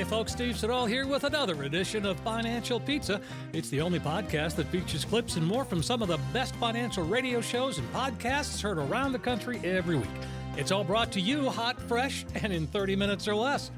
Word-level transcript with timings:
Hey 0.00 0.06
folks, 0.06 0.32
Steve 0.32 0.58
Siddall 0.58 0.86
here 0.86 1.06
with 1.06 1.24
another 1.24 1.62
edition 1.64 2.06
of 2.06 2.18
Financial 2.20 2.80
Pizza. 2.80 3.20
It's 3.52 3.68
the 3.68 3.82
only 3.82 4.00
podcast 4.00 4.56
that 4.56 4.68
features 4.68 5.04
clips 5.04 5.36
and 5.36 5.46
more 5.46 5.62
from 5.62 5.82
some 5.82 6.00
of 6.00 6.08
the 6.08 6.16
best 6.32 6.54
financial 6.54 7.04
radio 7.04 7.42
shows 7.42 7.76
and 7.76 7.86
podcasts 7.92 8.62
heard 8.62 8.78
around 8.78 9.12
the 9.12 9.18
country 9.18 9.60
every 9.62 9.96
week. 9.96 10.08
It's 10.56 10.72
all 10.72 10.84
brought 10.84 11.12
to 11.12 11.20
you 11.20 11.50
hot, 11.50 11.78
fresh, 11.82 12.24
and 12.36 12.50
in 12.50 12.66
30 12.66 12.96
minutes 12.96 13.28
or 13.28 13.34
less. 13.34 13.70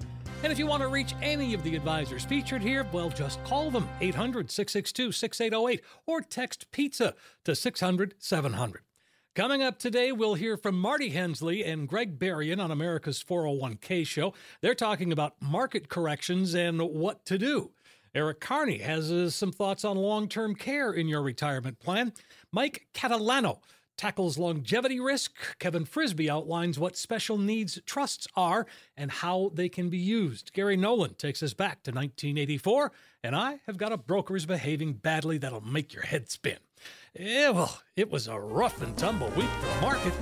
And 0.45 0.53
if 0.53 0.61
you 0.61 0.67
want 0.69 0.83
to 0.83 0.89
reach 0.89 1.12
any 1.23 1.55
of 1.55 1.65
the 1.65 1.75
advisors 1.75 2.25
featured 2.25 2.62
here, 2.62 2.87
well, 2.93 3.11
just 3.11 3.43
call 3.43 3.73
them 3.73 3.89
800 4.01 4.48
662 4.48 5.11
6808 5.11 5.83
or 6.07 6.20
text 6.20 6.70
pizza 6.70 7.17
to 7.45 7.57
600 7.57 8.15
700. 8.20 8.83
Coming 9.34 9.62
up 9.62 9.78
today, 9.78 10.12
we'll 10.12 10.34
hear 10.34 10.59
from 10.59 10.78
Marty 10.78 11.09
Hensley 11.09 11.64
and 11.64 11.88
Greg 11.88 12.18
Berrien 12.18 12.60
on 12.60 12.70
America's 12.70 13.24
401k 13.24 14.06
show. 14.06 14.34
They're 14.60 14.74
talking 14.74 15.10
about 15.10 15.41
market 15.41 15.88
corrections 15.88 16.55
and 16.55 16.83
what 16.83 17.24
to 17.24 17.39
do. 17.39 17.70
Eric 18.14 18.41
Kearney 18.41 18.80
has 18.80 19.11
uh, 19.11 19.30
some 19.30 19.50
thoughts 19.50 19.86
on 19.86 19.97
long 19.97 20.28
term 20.28 20.55
care 20.55 20.92
in 20.92 21.08
your 21.08 21.22
retirement 21.22 21.80
plan. 21.80 22.12
Mike 22.52 22.89
Catalano 22.92 23.61
tackles 23.97 24.36
longevity 24.36 25.00
risk. 25.00 25.33
Kevin 25.58 25.86
Frisbie 25.86 26.28
outlines 26.28 26.78
what 26.78 26.94
special 26.94 27.39
needs 27.39 27.80
trusts 27.86 28.27
are 28.36 28.67
and 28.98 29.11
how 29.11 29.50
they 29.55 29.70
can 29.70 29.89
be 29.89 29.96
used. 29.96 30.52
Gary 30.52 30.77
Nolan 30.77 31.14
takes 31.14 31.42
us 31.42 31.55
back 31.55 31.83
to 31.84 31.91
1984, 31.91 32.92
and 33.24 33.34
I 33.34 33.61
have 33.64 33.78
got 33.78 33.92
a 33.92 33.96
broker's 33.96 34.44
behaving 34.44 34.92
badly 34.92 35.39
that'll 35.39 35.62
make 35.62 35.94
your 35.94 36.02
head 36.02 36.30
spin. 36.30 36.58
Yeah, 37.19 37.50
well, 37.50 37.83
it 37.97 38.11
was 38.11 38.28
a 38.28 38.38
rough 38.38 38.80
and 38.83 38.97
tumble 38.97 39.28
week 39.30 39.50
for 39.61 39.66
the 39.75 39.80
market. 39.80 40.12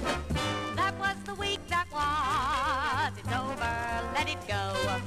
That 0.76 0.98
was 0.98 1.16
the 1.24 1.34
week 1.34 1.60
that 1.68 1.86
was. 1.92 3.18
It's 3.18 3.28
over, 3.28 4.14
let 4.14 4.28
it 4.28 4.48
go. 4.48 5.00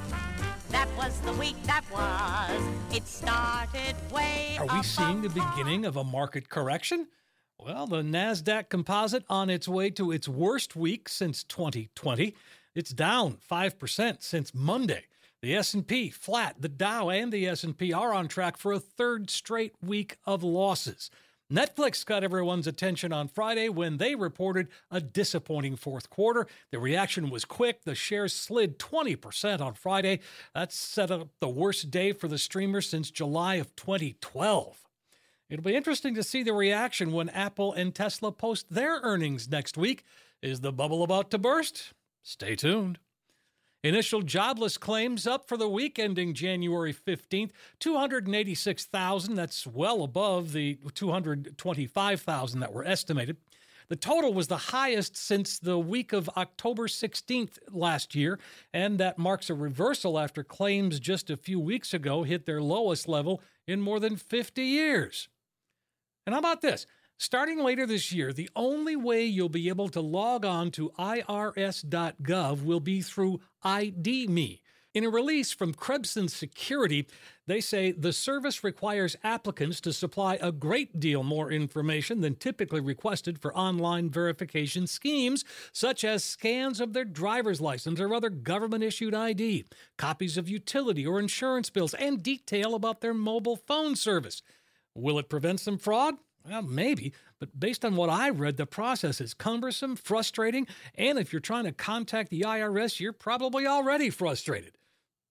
That 0.69 0.87
was 0.97 1.19
the 1.19 1.33
week 1.33 1.61
that 1.63 1.83
was. 1.91 2.95
It 2.95 3.07
started 3.07 3.95
way 4.11 4.57
Are 4.59 4.67
we 4.77 4.83
seeing 4.83 5.21
the 5.21 5.29
beginning 5.29 5.85
of 5.85 5.97
a 5.97 6.03
market 6.03 6.49
correction? 6.49 7.07
Well, 7.59 7.88
the 7.88 8.01
Nasdaq 8.01 8.69
Composite 8.69 9.23
on 9.29 9.49
its 9.49 9.67
way 9.67 9.89
to 9.91 10.11
its 10.11 10.27
worst 10.27 10.75
week 10.75 11.07
since 11.07 11.43
2020. 11.43 12.35
It's 12.75 12.91
down 12.91 13.38
5% 13.49 14.21
since 14.21 14.53
Monday. 14.53 15.05
The 15.41 15.55
S&P 15.55 16.09
flat. 16.09 16.55
The 16.59 16.69
Dow 16.69 17.09
and 17.09 17.31
the 17.31 17.47
S&P 17.47 17.93
are 17.93 18.13
on 18.13 18.27
track 18.27 18.57
for 18.57 18.71
a 18.71 18.79
third 18.79 19.29
straight 19.29 19.73
week 19.81 20.17
of 20.25 20.43
losses. 20.43 21.09
Netflix 21.53 22.03
got 22.03 22.23
everyone's 22.23 22.65
attention 22.65 23.13
on 23.13 23.27
Friday 23.27 23.69
when 23.69 23.97
they 23.97 24.15
reported 24.15 24.69
a 24.89 24.99
disappointing 24.99 25.75
fourth 25.75 26.09
quarter. 26.09 26.47
The 26.71 26.79
reaction 26.79 27.29
was 27.29 27.45
quick. 27.45 27.83
The 27.83 27.93
shares 27.93 28.33
slid 28.33 28.79
20% 28.79 29.61
on 29.61 29.75
Friday. 29.75 30.21
That 30.55 30.73
set 30.73 31.11
up 31.11 31.29
the 31.39 31.47
worst 31.47 31.91
day 31.91 32.11
for 32.11 32.27
the 32.27 32.39
streamer 32.39 32.81
since 32.81 33.11
July 33.11 33.55
of 33.55 33.75
2012. 33.75 34.79
It'll 35.47 35.63
be 35.63 35.75
interesting 35.75 36.16
to 36.16 36.23
see 36.23 36.41
the 36.41 36.53
reaction 36.53 37.11
when 37.11 37.29
Apple 37.29 37.72
and 37.72 37.94
Tesla 37.94 38.31
post 38.31 38.72
their 38.72 38.99
earnings 39.03 39.47
next 39.47 39.78
week. 39.78 40.03
Is 40.41 40.61
the 40.61 40.73
bubble 40.73 41.03
about 41.03 41.29
to 41.31 41.38
burst? 41.38 41.94
Stay 42.23 42.55
tuned. 42.55 42.97
Initial 43.83 44.21
jobless 44.21 44.77
claims 44.77 45.27
up 45.27 45.45
for 45.45 45.57
the 45.57 45.67
week 45.67 45.99
ending 45.99 46.33
January 46.33 46.94
15th, 46.94 47.51
286,000. 47.79 49.35
That's 49.35 49.67
well 49.67 50.03
above 50.03 50.53
the 50.53 50.79
225,000 50.94 52.59
that 52.61 52.72
were 52.73 52.85
estimated. 52.85 53.35
The 53.89 53.97
total 53.97 54.33
was 54.33 54.47
the 54.47 54.55
highest 54.55 55.17
since 55.17 55.59
the 55.59 55.77
week 55.77 56.13
of 56.13 56.29
October 56.38 56.88
16th 56.88 57.57
last 57.72 58.16
year, 58.16 58.39
and 58.73 58.97
that 58.99 59.17
marks 59.17 59.49
a 59.49 59.53
reversal 59.53 60.17
after 60.17 60.45
claims 60.45 61.01
just 61.01 61.29
a 61.29 61.35
few 61.35 61.59
weeks 61.59 61.93
ago 61.93 62.23
hit 62.23 62.45
their 62.45 62.61
lowest 62.61 63.09
level 63.09 63.41
in 63.67 63.81
more 63.81 63.99
than 63.99 64.16
50 64.16 64.61
years. 64.61 65.27
And 66.25 66.33
how 66.33 66.39
about 66.39 66.61
this? 66.61 66.85
Starting 67.18 67.59
later 67.59 67.85
this 67.85 68.12
year, 68.12 68.34
the 68.34 68.50
only 68.56 68.96
way 68.96 69.24
you'll 69.24 69.50
be 69.50 69.69
able 69.69 69.88
to 69.90 70.01
log 70.01 70.46
on 70.46 70.72
to 70.72 70.90
irs.gov 71.00 72.63
will 72.63 72.79
be 72.79 73.01
through 73.01 73.40
ID.me. 73.63 74.62
In 74.94 75.03
a 75.03 75.09
release 75.09 75.52
from 75.52 75.73
Krebs 75.73 76.16
on 76.18 76.28
Security, 76.28 77.07
they 77.47 77.62
say 77.62 77.91
the 77.91 78.13
service 78.13 78.63
requires 78.63 79.16
applicants 79.23 79.81
to 79.81 79.91
supply 79.91 80.38
a 80.40 80.52
great 80.52 81.00
deal 81.00 81.23
more 81.23 81.52
information 81.52 82.22
than 82.22 82.35
typically 82.35 82.79
requested 82.79 83.40
for 83.40 83.57
online 83.57 84.12
verification 84.12 84.85
schemes, 84.85 85.44
such 85.72 86.03
as 86.03 86.23
scans 86.23 86.79
of 86.79 86.94
their 86.94 87.06
driver's 87.06 87.59
license 87.59 88.00
or 88.00 88.13
other 88.13 88.29
government 88.29 88.84
issued 88.84 89.16
ID, 89.16 89.66
copies 89.97 90.38
of 90.38 90.47
utility 90.47 91.07
or 91.07 91.19
insurance 91.19 91.72
bills, 91.72 91.96
and 91.96 92.22
detail 92.22 92.75
about 92.75 93.02
their 93.02 93.16
mobile 93.16 93.56
phone 93.56 93.96
service. 93.96 94.44
Will 94.94 95.18
it 95.18 95.28
prevent 95.28 95.59
some 95.59 95.79
fraud? 95.79 96.16
Well, 96.47 96.61
maybe, 96.61 97.13
but 97.39 97.57
based 97.57 97.85
on 97.85 97.95
what 97.95 98.09
I 98.09 98.29
read, 98.29 98.57
the 98.57 98.65
process 98.65 99.21
is 99.21 99.33
cumbersome, 99.33 99.95
frustrating, 99.95 100.67
and 100.95 101.17
if 101.17 101.31
you're 101.31 101.39
trying 101.39 101.63
to 101.63 101.71
contact 101.71 102.31
the 102.31 102.41
IRS, 102.41 102.99
you're 102.99 103.13
probably 103.13 103.65
already 103.65 104.09
frustrated. 104.09 104.77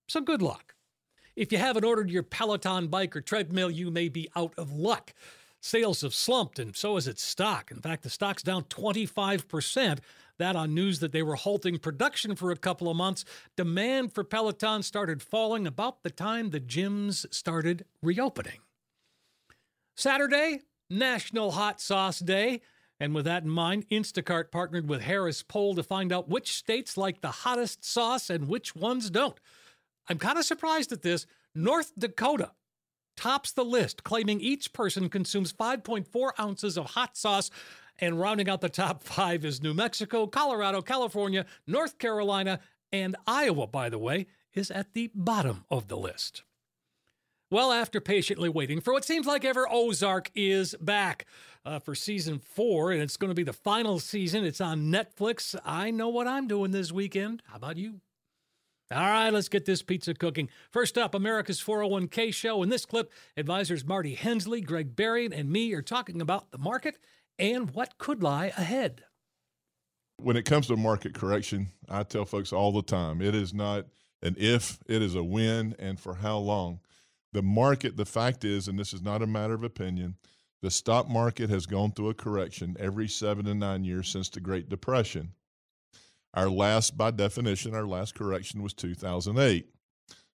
So 0.07 0.21
good 0.21 0.41
luck. 0.41 0.73
If 1.35 1.51
you 1.51 1.59
haven't 1.59 1.85
ordered 1.85 2.09
your 2.09 2.23
Peloton 2.23 2.87
bike 2.87 3.15
or 3.15 3.21
treadmill, 3.21 3.69
you 3.69 3.91
may 3.91 4.09
be 4.09 4.29
out 4.35 4.53
of 4.57 4.71
luck. 4.71 5.13
Sales 5.61 6.01
have 6.01 6.13
slumped, 6.13 6.59
and 6.59 6.75
so 6.75 6.95
has 6.95 7.07
its 7.07 7.23
stock. 7.23 7.71
In 7.71 7.79
fact, 7.79 8.03
the 8.03 8.09
stock's 8.09 8.43
down 8.43 8.63
25%. 8.65 9.99
That 10.39 10.55
on 10.55 10.73
news 10.73 10.99
that 10.99 11.11
they 11.11 11.21
were 11.21 11.35
halting 11.35 11.77
production 11.77 12.35
for 12.35 12.51
a 12.51 12.57
couple 12.57 12.89
of 12.89 12.97
months. 12.97 13.23
Demand 13.55 14.13
for 14.13 14.23
Peloton 14.23 14.81
started 14.81 15.21
falling 15.21 15.67
about 15.67 16.01
the 16.01 16.09
time 16.09 16.49
the 16.49 16.59
gyms 16.59 17.31
started 17.33 17.85
reopening. 18.01 18.59
Saturday, 19.95 20.61
National 20.93 21.51
Hot 21.51 21.81
Sauce 21.81 22.19
Day. 22.19 22.61
And 22.99 23.13
with 23.13 23.25
that 23.25 23.43
in 23.43 23.49
mind, 23.49 23.89
Instacart 23.89 24.51
partnered 24.51 24.87
with 24.87 25.01
Harris 25.01 25.43
Poll 25.43 25.75
to 25.75 25.83
find 25.83 26.13
out 26.13 26.29
which 26.29 26.53
states 26.53 26.95
like 26.95 27.21
the 27.21 27.31
hottest 27.31 27.83
sauce 27.83 28.29
and 28.29 28.47
which 28.47 28.75
ones 28.75 29.09
don't. 29.09 29.39
I'm 30.07 30.17
kind 30.19 30.37
of 30.37 30.45
surprised 30.45 30.91
at 30.91 31.01
this. 31.01 31.25
North 31.55 31.91
Dakota 31.97 32.51
tops 33.15 33.51
the 33.51 33.65
list, 33.65 34.03
claiming 34.03 34.39
each 34.39 34.73
person 34.73 35.09
consumes 35.09 35.53
5.4 35.53 36.31
ounces 36.39 36.77
of 36.77 36.91
hot 36.91 37.17
sauce. 37.17 37.49
And 37.99 38.19
rounding 38.19 38.49
out 38.49 38.61
the 38.61 38.69
top 38.69 39.03
five 39.03 39.45
is 39.45 39.61
New 39.61 39.73
Mexico, 39.73 40.27
Colorado, 40.27 40.81
California, 40.81 41.45
North 41.67 41.97
Carolina, 41.99 42.59
and 42.91 43.15
Iowa, 43.25 43.67
by 43.67 43.89
the 43.89 43.99
way, 43.99 44.27
is 44.53 44.69
at 44.71 44.93
the 44.93 45.11
bottom 45.13 45.65
of 45.69 45.87
the 45.87 45.97
list. 45.97 46.43
Well, 47.53 47.71
after 47.71 48.01
patiently 48.01 48.49
waiting 48.49 48.81
for 48.81 48.93
what 48.93 49.05
seems 49.05 49.27
like 49.27 49.45
ever, 49.45 49.67
Ozark 49.69 50.31
is 50.33 50.73
back 50.81 51.27
uh, 51.63 51.77
for 51.77 51.93
season 51.93 52.39
four, 52.39 52.91
and 52.91 52.99
it's 52.99 53.15
going 53.15 53.29
to 53.29 53.35
be 53.35 53.43
the 53.43 53.53
final 53.53 53.99
season. 53.99 54.43
It's 54.43 54.59
on 54.59 54.91
Netflix. 54.91 55.55
I 55.63 55.91
know 55.91 56.09
what 56.09 56.25
I'm 56.25 56.47
doing 56.47 56.71
this 56.71 56.91
weekend. 56.91 57.43
How 57.45 57.57
about 57.57 57.77
you? 57.77 58.01
All 58.91 59.01
right, 59.01 59.29
let's 59.29 59.49
get 59.49 59.65
this 59.65 59.83
pizza 59.83 60.15
cooking. 60.15 60.49
First 60.71 60.97
up, 60.97 61.13
America's 61.13 61.61
401k 61.61 62.33
show. 62.33 62.63
In 62.63 62.69
this 62.69 62.87
clip, 62.87 63.11
advisors 63.37 63.85
Marty 63.85 64.15
Hensley, 64.15 64.61
Greg 64.61 64.95
Berrien, 64.95 65.31
and 65.31 65.51
me 65.51 65.71
are 65.73 65.83
talking 65.83 66.21
about 66.21 66.49
the 66.49 66.57
market 66.57 66.97
and 67.37 67.69
what 67.75 67.99
could 67.99 68.23
lie 68.23 68.47
ahead. 68.47 69.03
When 70.17 70.37
it 70.37 70.45
comes 70.45 70.65
to 70.69 70.75
market 70.75 71.13
correction, 71.13 71.67
I 71.87 72.01
tell 72.01 72.25
folks 72.25 72.51
all 72.51 72.71
the 72.71 72.81
time 72.81 73.21
it 73.21 73.35
is 73.35 73.53
not 73.53 73.85
an 74.23 74.37
if, 74.39 74.79
it 74.87 75.03
is 75.03 75.13
a 75.13 75.23
when 75.23 75.75
and 75.77 75.99
for 75.99 76.15
how 76.15 76.39
long. 76.39 76.79
The 77.33 77.41
market, 77.41 77.97
the 77.97 78.05
fact 78.05 78.45
is, 78.45 78.67
and 78.67 78.79
this 78.79 78.93
is 78.93 79.01
not 79.01 79.21
a 79.21 79.27
matter 79.27 79.53
of 79.53 79.63
opinion, 79.63 80.15
the 80.61 80.71
stock 80.71 81.09
market 81.09 81.49
has 81.49 81.65
gone 81.65 81.91
through 81.91 82.09
a 82.09 82.13
correction 82.13 82.77
every 82.79 83.07
seven 83.07 83.45
to 83.45 83.53
nine 83.53 83.83
years 83.83 84.07
since 84.07 84.29
the 84.29 84.39
Great 84.39 84.69
Depression. 84.69 85.33
Our 86.35 86.49
last, 86.49 86.95
by 86.95 87.11
definition, 87.11 87.75
our 87.75 87.85
last 87.85 88.15
correction 88.15 88.63
was 88.63 88.73
2008. 88.73 89.67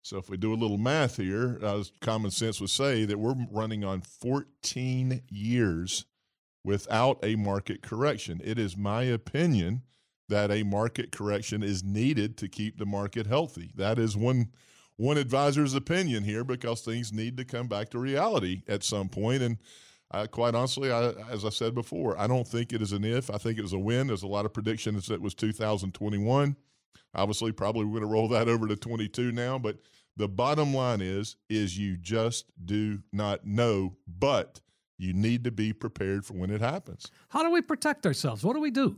So 0.02 0.18
if 0.18 0.30
we 0.30 0.38
do 0.38 0.54
a 0.54 0.56
little 0.56 0.78
math 0.78 1.18
here, 1.18 1.60
common 2.02 2.32
sense 2.32 2.62
would 2.62 2.70
say 2.70 3.06
that 3.06 3.20
we're 3.20 3.36
running 3.52 3.84
on 3.84 4.02
14 4.02 5.22
years 5.30 6.06
without 6.64 7.20
a 7.24 7.36
market 7.36 7.82
correction. 7.82 8.40
It 8.44 8.60
is 8.60 8.78
my 8.78 9.04
opinion 9.04 9.84
that 10.28 10.52
a 10.52 10.64
market 10.64 11.12
correction 11.12 11.64
is 11.64 11.84
needed 11.84 12.38
to 12.38 12.48
keep 12.48 12.78
the 12.78 12.86
market 12.86 13.26
healthy. 13.26 13.72
That 13.76 13.98
is 13.98 14.16
one 14.16 14.50
one 15.00 15.18
advisor's 15.18 15.74
opinion 15.74 16.26
here 16.26 16.44
because 16.44 16.82
things 16.82 17.14
need 17.14 17.38
to 17.38 17.46
come 17.46 17.68
back 17.68 17.90
to 17.90 17.98
reality 17.98 18.64
at 18.68 18.84
some 18.84 19.08
point. 19.08 19.42
And 19.42 19.58
I, 20.12 20.28
quite 20.28 20.56
honestly, 20.56 20.92
I, 20.92 21.12
as 21.32 21.46
I 21.46 21.50
said 21.50 21.74
before, 21.74 22.20
I 22.20 22.28
don't 22.28 22.46
think 22.46 22.74
it 22.74 22.82
is 22.82 22.92
an 22.92 23.06
if. 23.06 23.30
I 23.30 23.38
think 23.38 23.58
it 23.58 23.62
was 23.62 23.72
a 23.72 23.80
win. 23.80 24.08
There's 24.08 24.24
a 24.24 24.28
lot 24.28 24.44
of 24.44 24.54
predictions 24.54 25.08
that 25.08 25.22
was 25.22 25.34
2021. 25.36 26.54
Obviously, 27.16 27.54
probably 27.54 27.86
we're 27.86 28.02
going 28.02 28.10
to 28.10 28.14
roll 28.14 28.28
that 28.28 28.50
over 28.50 28.68
to 28.68 28.76
22 28.76 29.32
now. 29.32 29.58
But 29.58 29.78
the 30.18 30.28
bottom 30.28 30.74
line 30.74 31.00
is, 31.00 31.38
is 31.50 31.78
you 31.78 31.96
just 31.96 32.52
do 32.66 33.00
not 33.14 33.46
know, 33.46 33.96
but 34.06 34.60
you 34.98 35.14
need 35.14 35.46
to 35.46 35.52
be 35.52 35.72
prepared 35.72 36.26
for 36.26 36.34
when 36.34 36.50
it 36.50 36.60
happens. 36.60 37.10
How 37.30 37.42
do 37.42 37.52
we 37.52 37.62
protect 37.62 38.06
ourselves? 38.06 38.44
What 38.44 38.54
do 38.54 38.60
we 38.60 38.70
do? 38.70 38.98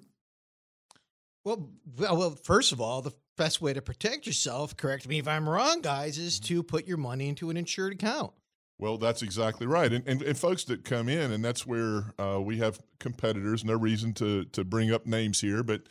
Well, 1.44 1.70
well, 1.98 2.18
well, 2.18 2.38
first 2.44 2.72
of 2.72 2.80
all, 2.80 3.02
the 3.02 3.14
best 3.38 3.62
way 3.62 3.74
to 3.74 3.82
protect 3.82 4.28
yourself, 4.28 4.78
correct 4.78 5.08
me 5.08 5.18
if 5.18 5.28
I'm 5.28 5.50
wrong, 5.50 5.82
guys, 5.82 6.18
is 6.18 6.40
to 6.42 6.62
put 6.62 6.88
your 6.88 6.98
money 6.98 7.30
into 7.30 7.50
an 7.50 7.58
insured 7.58 7.94
account. 7.94 8.34
Well, 8.78 8.98
that's 8.98 9.22
exactly 9.22 9.68
right. 9.68 9.92
And, 9.92 10.08
and, 10.08 10.22
and 10.22 10.38
folks 10.38 10.64
that 10.66 10.84
come 10.84 11.10
in, 11.10 11.32
and 11.32 11.44
that's 11.44 11.66
where 11.66 12.14
uh, 12.20 12.40
we 12.42 12.58
have 12.58 12.80
competitors, 13.00 13.64
no 13.64 13.74
reason 13.74 14.14
to, 14.16 14.46
to 14.46 14.64
bring 14.64 14.92
up 14.92 15.06
names 15.06 15.42
here, 15.42 15.64
but, 15.64 15.84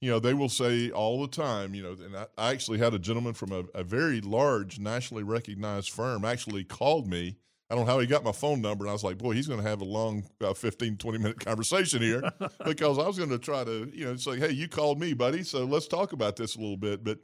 you 0.00 0.10
know, 0.10 0.18
they 0.18 0.34
will 0.34 0.48
say 0.48 0.90
all 0.90 1.20
the 1.20 1.28
time, 1.28 1.74
you 1.74 1.82
know, 1.82 1.92
and 1.92 2.16
I, 2.16 2.26
I 2.36 2.50
actually 2.50 2.78
had 2.78 2.94
a 2.94 2.98
gentleman 2.98 3.34
from 3.34 3.52
a, 3.52 3.64
a 3.74 3.84
very 3.84 4.20
large 4.20 4.78
nationally 4.78 5.22
recognized 5.22 5.90
firm 5.90 6.24
actually 6.24 6.64
called 6.64 7.06
me 7.06 7.36
I 7.70 7.74
don't 7.74 7.84
know 7.84 7.92
how 7.92 7.98
he 7.98 8.06
got 8.06 8.24
my 8.24 8.32
phone 8.32 8.62
number. 8.62 8.84
And 8.84 8.90
I 8.90 8.94
was 8.94 9.04
like, 9.04 9.18
boy, 9.18 9.32
he's 9.32 9.46
going 9.46 9.62
to 9.62 9.68
have 9.68 9.82
a 9.82 9.84
long 9.84 10.24
uh, 10.42 10.54
15, 10.54 10.96
20 10.96 11.18
minute 11.18 11.44
conversation 11.44 12.00
here 12.00 12.22
because 12.64 12.98
I 12.98 13.06
was 13.06 13.18
going 13.18 13.30
to 13.30 13.38
try 13.38 13.62
to, 13.64 13.90
you 13.94 14.06
know, 14.06 14.16
say, 14.16 14.38
hey, 14.38 14.50
you 14.50 14.68
called 14.68 14.98
me, 14.98 15.12
buddy. 15.12 15.42
So 15.42 15.64
let's 15.64 15.86
talk 15.86 16.12
about 16.12 16.36
this 16.36 16.56
a 16.56 16.60
little 16.60 16.78
bit. 16.78 17.04
But 17.04 17.18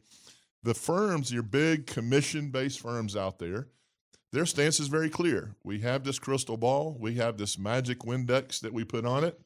the 0.63 0.75
firms, 0.75 1.33
your 1.33 1.43
big 1.43 1.87
commission 1.87 2.51
based 2.51 2.81
firms 2.81 3.17
out 3.17 3.39
there, 3.39 3.69
their 4.33 4.45
stance 4.45 4.81
is 4.81 4.89
very 4.89 5.09
clear. 5.09 5.55
We 5.63 5.81
have 5.81 6.05
this 6.05 6.19
crystal 6.19 6.57
ball, 6.57 6.97
we 6.99 7.15
have 7.15 7.39
this 7.39 7.59
magic 7.59 8.01
Windex 8.01 8.61
that 8.61 8.73
we 8.73 8.85
put 8.85 9.07
on 9.07 9.25
it. 9.25 9.41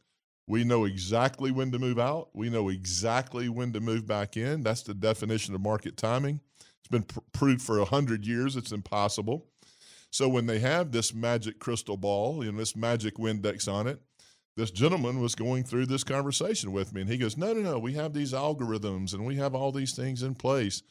We 0.48 0.64
know 0.64 0.86
exactly 0.86 1.50
when 1.50 1.70
to 1.72 1.78
move 1.78 1.98
out. 1.98 2.30
We 2.32 2.48
know 2.48 2.70
exactly 2.70 3.50
when 3.50 3.74
to 3.74 3.80
move 3.80 4.06
back 4.06 4.34
in. 4.34 4.62
That's 4.62 4.82
the 4.82 4.94
definition 4.94 5.54
of 5.54 5.60
market 5.60 5.98
timing. 5.98 6.40
It's 6.80 6.88
been 6.90 7.02
pr- 7.02 7.20
proved 7.32 7.60
for 7.60 7.76
100 7.78 8.26
years 8.26 8.56
it's 8.56 8.72
impossible. 8.72 9.46
So 10.10 10.28
when 10.28 10.46
they 10.46 10.58
have 10.60 10.93
this 10.93 11.14
magic 11.14 11.58
crystal 11.58 11.96
ball, 11.96 12.44
you 12.44 12.52
know, 12.52 12.58
this 12.58 12.76
magic 12.76 13.16
Windex 13.16 13.70
on 13.72 13.87
it, 13.87 14.00
this 14.56 14.70
gentleman 14.70 15.20
was 15.20 15.34
going 15.34 15.62
through 15.62 15.87
this 15.87 16.02
conversation 16.02 16.72
with 16.72 16.93
me 16.93 17.02
and 17.02 17.10
he 17.10 17.16
goes, 17.16 17.37
No, 17.37 17.52
no, 17.52 17.60
no, 17.60 17.78
we 17.78 17.93
have 17.94 18.12
these 18.12 18.32
algorithms 18.32 19.14
and 19.14 19.25
we 19.25 19.37
have 19.37 19.55
all 19.55 19.70
these 19.70 19.94
things 19.94 20.22
in 20.22 20.34
place 20.34 20.82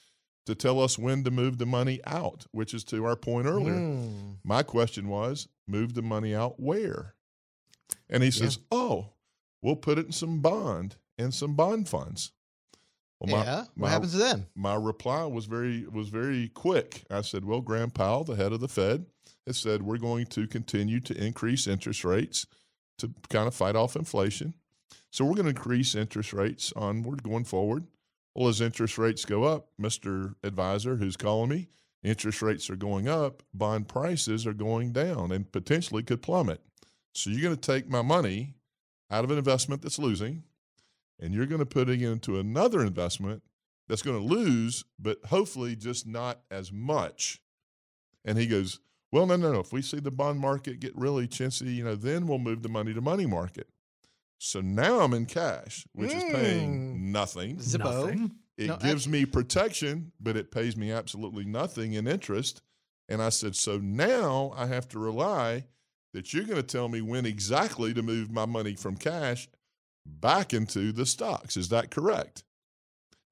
to 0.45 0.55
tell 0.55 0.79
us 0.79 0.97
when 0.97 1.25
to 1.25 1.31
move 1.31 1.57
the 1.57 1.65
money 1.65 1.99
out, 2.07 2.45
which 2.51 2.73
is 2.73 2.85
to 2.85 3.05
our 3.05 3.17
point 3.17 3.45
earlier. 3.45 3.73
Mm. 3.73 4.37
My 4.45 4.63
question 4.63 5.09
was, 5.09 5.49
move 5.67 5.93
the 5.93 6.01
money 6.01 6.33
out 6.33 6.57
where? 6.57 7.15
And 8.09 8.23
he 8.23 8.31
says, 8.31 8.59
Oh, 8.71 9.09
we'll 9.61 9.75
put 9.75 9.97
it 9.97 10.05
in 10.05 10.11
some 10.13 10.39
bond 10.39 10.95
and 11.17 11.33
some 11.33 11.55
bond 11.55 11.89
funds. 11.89 12.31
Well, 13.19 13.35
my- 13.37 13.43
yeah. 13.43 13.59
What 13.59 13.77
my- 13.77 13.89
happens 13.89 14.13
then? 14.13 14.47
my 14.55 14.75
reply 14.75 15.23
was 15.25 15.45
very 15.45 15.85
was 15.87 16.09
very 16.09 16.49
quick. 16.49 17.03
I 17.09 17.21
said, 17.21 17.45
"Well, 17.45 17.61
Jerome 17.61 17.91
Powell, 17.91 18.23
the 18.23 18.35
head 18.35 18.53
of 18.53 18.59
the 18.59 18.67
Fed, 18.67 19.05
has 19.45 19.57
said 19.57 19.81
we're 19.81 19.97
going 19.97 20.27
to 20.27 20.47
continue 20.47 20.99
to 21.01 21.13
increase 21.25 21.65
interest 21.67 22.03
rates 22.03 22.45
to 22.99 23.11
kind 23.29 23.47
of 23.47 23.55
fight 23.55 23.75
off 23.75 23.95
inflation. 23.95 24.53
So 25.11 25.25
we're 25.25 25.35
going 25.35 25.45
to 25.45 25.51
increase 25.51 25.95
interest 25.95 26.33
rates 26.33 26.71
onward 26.75 27.23
going 27.23 27.45
forward. 27.45 27.87
Well, 28.35 28.49
as 28.49 28.61
interest 28.61 28.97
rates 28.99 29.25
go 29.25 29.43
up, 29.45 29.69
Mister 29.79 30.35
Advisor, 30.43 30.97
who's 30.97 31.17
calling 31.17 31.49
me, 31.49 31.69
interest 32.03 32.41
rates 32.43 32.69
are 32.69 32.75
going 32.75 33.07
up, 33.07 33.41
bond 33.53 33.87
prices 33.87 34.45
are 34.45 34.53
going 34.53 34.91
down, 34.91 35.31
and 35.31 35.51
potentially 35.51 36.03
could 36.03 36.21
plummet. 36.21 36.61
So 37.15 37.31
you're 37.31 37.41
going 37.41 37.55
to 37.55 37.61
take 37.61 37.89
my 37.89 38.03
money 38.03 38.53
out 39.09 39.23
of 39.23 39.31
an 39.31 39.39
investment 39.39 39.81
that's 39.81 39.97
losing." 39.97 40.43
And 41.19 41.33
you're 41.33 41.45
going 41.45 41.59
to 41.59 41.65
put 41.65 41.89
it 41.89 42.01
into 42.01 42.39
another 42.39 42.81
investment 42.81 43.43
that's 43.87 44.01
going 44.01 44.17
to 44.19 44.33
lose, 44.33 44.83
but 44.99 45.17
hopefully 45.25 45.75
just 45.75 46.05
not 46.07 46.41
as 46.51 46.71
much. 46.71 47.41
And 48.25 48.37
he 48.37 48.45
goes, 48.47 48.79
Well, 49.11 49.25
no, 49.25 49.35
no, 49.37 49.53
no. 49.53 49.59
If 49.61 49.71
we 49.71 49.81
see 49.81 49.99
the 49.99 50.11
bond 50.11 50.39
market 50.39 50.79
get 50.79 50.95
really 50.95 51.27
chintzy, 51.27 51.73
you 51.75 51.83
know, 51.83 51.95
then 51.95 52.27
we'll 52.27 52.39
move 52.39 52.61
the 52.63 52.69
money 52.69 52.93
to 52.93 53.01
money 53.01 53.25
market. 53.25 53.67
So 54.39 54.61
now 54.61 54.99
I'm 54.99 55.13
in 55.13 55.25
cash, 55.25 55.85
which 55.93 56.13
is 56.13 56.23
paying 56.25 56.95
Mm. 56.97 57.11
nothing. 57.11 57.57
Zippo. 57.57 57.83
Nothing. 57.83 58.31
It 58.57 58.67
No, 58.67 58.75
gives 58.77 59.07
me 59.07 59.25
protection, 59.25 60.11
but 60.19 60.35
it 60.35 60.51
pays 60.51 60.75
me 60.75 60.91
absolutely 60.91 61.45
nothing 61.45 61.93
in 61.93 62.07
interest. 62.07 62.61
And 63.09 63.21
I 63.21 63.29
said, 63.29 63.55
So 63.55 63.77
now 63.77 64.53
I 64.55 64.65
have 64.67 64.87
to 64.89 64.99
rely 64.99 65.65
that 66.13 66.33
you're 66.33 66.43
going 66.43 66.57
to 66.57 66.63
tell 66.63 66.89
me 66.89 67.01
when 67.01 67.25
exactly 67.25 67.93
to 67.93 68.01
move 68.03 68.31
my 68.31 68.45
money 68.45 68.75
from 68.75 68.95
cash 68.97 69.47
back 70.07 70.53
into 70.53 70.91
the 70.91 71.05
stocks. 71.05 71.57
Is 71.57 71.69
that 71.69 71.91
correct? 71.91 72.43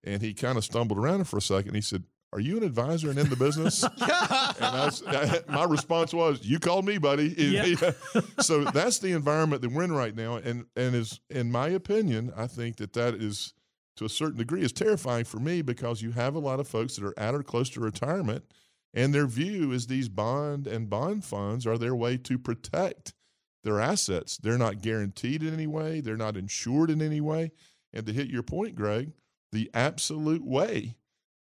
And 0.03 0.21
he 0.21 0.33
kind 0.33 0.57
of 0.57 0.63
stumbled 0.63 0.99
around 0.99 1.25
for 1.27 1.37
a 1.37 1.41
second. 1.41 1.73
He 1.75 1.81
said, 1.81 2.03
Are 2.31 2.39
you 2.39 2.57
an 2.57 2.63
advisor 2.63 3.09
and 3.09 3.17
in 3.17 3.29
the 3.29 3.35
business? 3.35 3.83
and 3.83 3.93
I, 3.99 4.91
I- 5.07 5.41
my 5.51 5.63
response 5.63 6.13
was, 6.13 6.45
"You 6.45 6.59
called 6.59 6.85
me, 6.85 6.97
buddy." 6.97 7.29
So 8.41 8.63
that's 8.65 8.99
the 8.99 9.13
environment 9.13 9.61
that 9.63 9.71
we're 9.71 9.83
in 9.83 9.91
right 9.91 10.15
now, 10.15 10.35
and 10.35 10.65
and 10.75 10.93
is 10.95 11.19
in 11.29 11.51
my 11.51 11.69
opinion, 11.69 12.31
I 12.35 12.47
think 12.47 12.77
that 12.77 12.93
that 12.93 13.15
is 13.15 13.53
to 13.97 14.05
a 14.05 14.09
certain 14.09 14.37
degree 14.37 14.61
is 14.61 14.71
terrifying 14.73 15.23
for 15.25 15.39
me 15.39 15.61
because 15.61 16.01
you 16.01 16.11
have 16.11 16.35
a 16.35 16.39
lot 16.39 16.59
of 16.59 16.67
folks 16.67 16.95
that 16.97 17.05
are 17.05 17.17
at 17.17 17.33
or 17.33 17.41
close 17.43 17.69
to 17.71 17.79
retirement, 17.79 18.43
and 18.93 19.13
their 19.13 19.25
view 19.25 19.71
is 19.71 19.87
these 19.87 20.09
bond 20.09 20.67
and 20.67 20.89
bond 20.89 21.23
funds 21.23 21.65
are 21.65 21.77
their 21.77 21.95
way 21.95 22.17
to 22.17 22.37
protect 22.37 23.13
their 23.65 23.81
assets. 23.81 24.37
They're 24.37 24.57
not 24.57 24.81
guaranteed 24.81 25.43
in 25.43 25.53
any 25.53 25.67
way. 25.67 25.99
They're 25.99 26.15
not 26.15 26.37
insured 26.37 26.89
in 26.89 27.01
any 27.01 27.19
way. 27.19 27.51
And 27.91 28.05
to 28.05 28.13
hit 28.13 28.29
your 28.29 28.43
point, 28.43 28.75
Greg, 28.75 29.11
the 29.51 29.69
absolute 29.73 30.45
way 30.45 30.95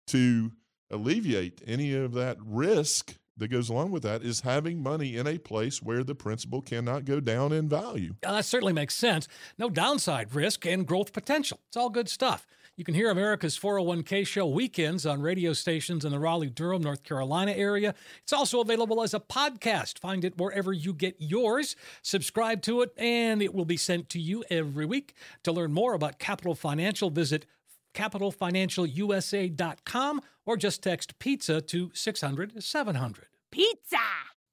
to 0.08 0.52
alleviate 0.90 1.62
any 1.68 1.94
of 1.94 2.14
that 2.14 2.38
risk 2.44 3.16
that 3.38 3.50
goes 3.50 3.70
along 3.70 3.92
with 3.92 4.04
that 4.04 4.24
is 4.24 4.42
having 4.42 4.82
money 4.82 5.18
in 5.18 5.28
a 5.28 5.38
place 5.38 5.82
where 5.82 6.04
the 6.04 6.16
principal 6.16 6.62
cannot 6.62 7.04
go 7.04 7.20
down 7.20 7.52
in 7.52 7.68
value. 7.68 8.16
Yeah, 8.24 8.32
that 8.32 8.46
certainly 8.46 8.74
makes 8.74 8.96
sense. 8.96 9.28
No 9.58 9.70
downside 9.70 10.34
risk 10.34 10.66
and 10.66 10.88
growth 10.88 11.12
potential. 11.12 11.60
It's 11.68 11.76
all 11.76 11.90
good 11.90 12.08
stuff. 12.08 12.48
You 12.78 12.84
can 12.84 12.94
hear 12.94 13.10
America's 13.10 13.58
401k 13.58 14.28
show 14.28 14.46
weekends 14.48 15.06
on 15.06 15.22
radio 15.22 15.54
stations 15.54 16.04
in 16.04 16.12
the 16.12 16.20
Raleigh, 16.20 16.50
Durham, 16.50 16.82
North 16.82 17.04
Carolina 17.04 17.54
area. 17.54 17.96
It's 18.22 18.34
also 18.34 18.60
available 18.60 19.02
as 19.02 19.14
a 19.14 19.22
podcast. 19.22 19.98
Find 19.98 20.26
it 20.26 20.38
wherever 20.38 20.74
you 20.74 20.92
get 20.92 21.16
yours. 21.18 21.78
Subscribe 22.02 22.62
to 22.64 22.82
it, 22.82 22.92
and 22.98 23.42
it 23.42 23.56
will 23.56 23.64
be 23.64 23.78
sent 23.78 24.10
to 24.10 24.20
you 24.20 24.44
every 24.50 24.86
week. 24.86 25.14
To 25.44 25.54
learn 25.54 25.72
more 25.72 25.94
about 25.94 26.20
Capital 26.20 26.54
Financial, 26.54 27.10
visit 27.10 27.46
capitalfinancialusa.com 27.94 30.22
or 30.46 30.58
just 30.58 30.84
text 30.84 31.18
pizza 31.18 31.62
to 31.62 31.92
600 31.94 32.62
700. 32.62 33.28
Pizza! 33.52 33.96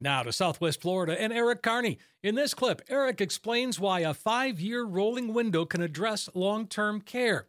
Now 0.00 0.22
to 0.22 0.32
Southwest 0.32 0.80
Florida 0.80 1.20
and 1.20 1.32
Eric 1.32 1.62
Kearney. 1.62 1.98
In 2.22 2.36
this 2.36 2.54
clip, 2.54 2.82
Eric 2.88 3.20
explains 3.20 3.80
why 3.80 4.00
a 4.00 4.14
five 4.14 4.60
year 4.60 4.84
rolling 4.84 5.34
window 5.34 5.64
can 5.64 5.82
address 5.82 6.28
long 6.34 6.68
term 6.68 7.00
care. 7.00 7.46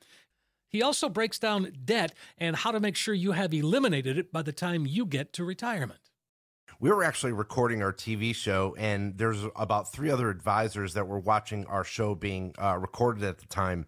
He 0.74 0.82
also 0.82 1.08
breaks 1.08 1.38
down 1.38 1.72
debt 1.86 2.16
and 2.40 2.56
how 2.56 2.72
to 2.72 2.80
make 2.80 2.96
sure 2.96 3.14
you 3.14 3.34
have 3.34 3.54
eliminated 3.54 4.18
it 4.18 4.34
by 4.34 4.42
the 4.42 4.52
time 4.52 4.88
you 4.88 5.06
get 5.06 5.32
to 5.34 5.46
retirement. 5.46 6.00
we 6.80 6.90
were 6.90 7.04
actually 7.04 7.32
recording 7.32 7.84
our 7.84 7.94
TV 7.94 8.34
show, 8.34 8.76
and 8.80 9.16
there's 9.16 9.46
about 9.56 9.94
three 9.94 10.10
other 10.10 10.32
advisors 10.32 10.96
that 10.96 11.08
were 11.08 11.20
watching 11.20 11.68
our 11.68 11.84
show 11.84 12.16
being 12.16 12.56
uh, 12.60 12.76
recorded 12.80 13.24
at 13.24 13.38
the 13.38 13.46
time. 13.46 13.86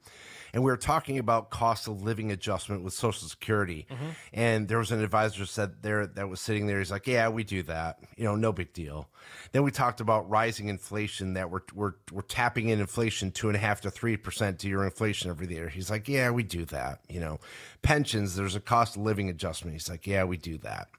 And 0.55 0.63
we 0.63 0.71
were 0.71 0.77
talking 0.77 1.19
about 1.19 1.49
cost 1.49 1.89
of 1.89 2.01
living 2.01 2.31
adjustment 2.31 2.81
with 2.81 2.93
Social 2.93 3.27
Security. 3.27 3.85
Mm-hmm. 3.91 4.09
And 4.31 4.67
there 4.69 4.77
was 4.77 4.89
an 4.89 5.03
advisor 5.03 5.45
said 5.45 5.81
there 5.81 6.07
that 6.07 6.29
was 6.29 6.39
sitting 6.39 6.65
there. 6.65 6.79
He's 6.79 6.89
like, 6.89 7.07
"Yeah, 7.07 7.27
we 7.27 7.43
do 7.43 7.61
that. 7.63 7.99
You 8.15 8.23
know, 8.23 8.37
no 8.37 8.53
big 8.53 8.71
deal." 8.71 9.09
Then 9.51 9.63
we 9.63 9.71
talked 9.71 9.99
about 9.99 10.29
rising 10.29 10.69
inflation 10.69 11.33
that 11.33 11.51
we're 11.51 11.59
we're 11.73 11.95
we're 12.09 12.21
tapping 12.21 12.69
in 12.69 12.79
inflation 12.79 13.31
two 13.31 13.49
and 13.49 13.57
a 13.57 13.59
half 13.59 13.81
to 13.81 13.91
three 13.91 14.15
percent 14.15 14.59
to 14.59 14.69
your 14.69 14.85
inflation 14.85 15.29
every 15.29 15.47
year. 15.53 15.67
He's 15.67 15.89
like, 15.89 16.07
"Yeah, 16.07 16.29
we 16.29 16.43
do 16.43 16.63
that." 16.67 17.01
You 17.09 17.19
know, 17.19 17.39
pensions. 17.85 18.35
There's 18.35 18.55
a 18.55 18.59
cost 18.59 18.95
of 18.95 19.03
living 19.03 19.29
adjustment. 19.29 19.73
He's 19.73 19.89
like, 19.89 20.07
"Yeah, 20.07 20.23
we 20.23 20.37
do 20.37 20.57
that." 20.59 20.89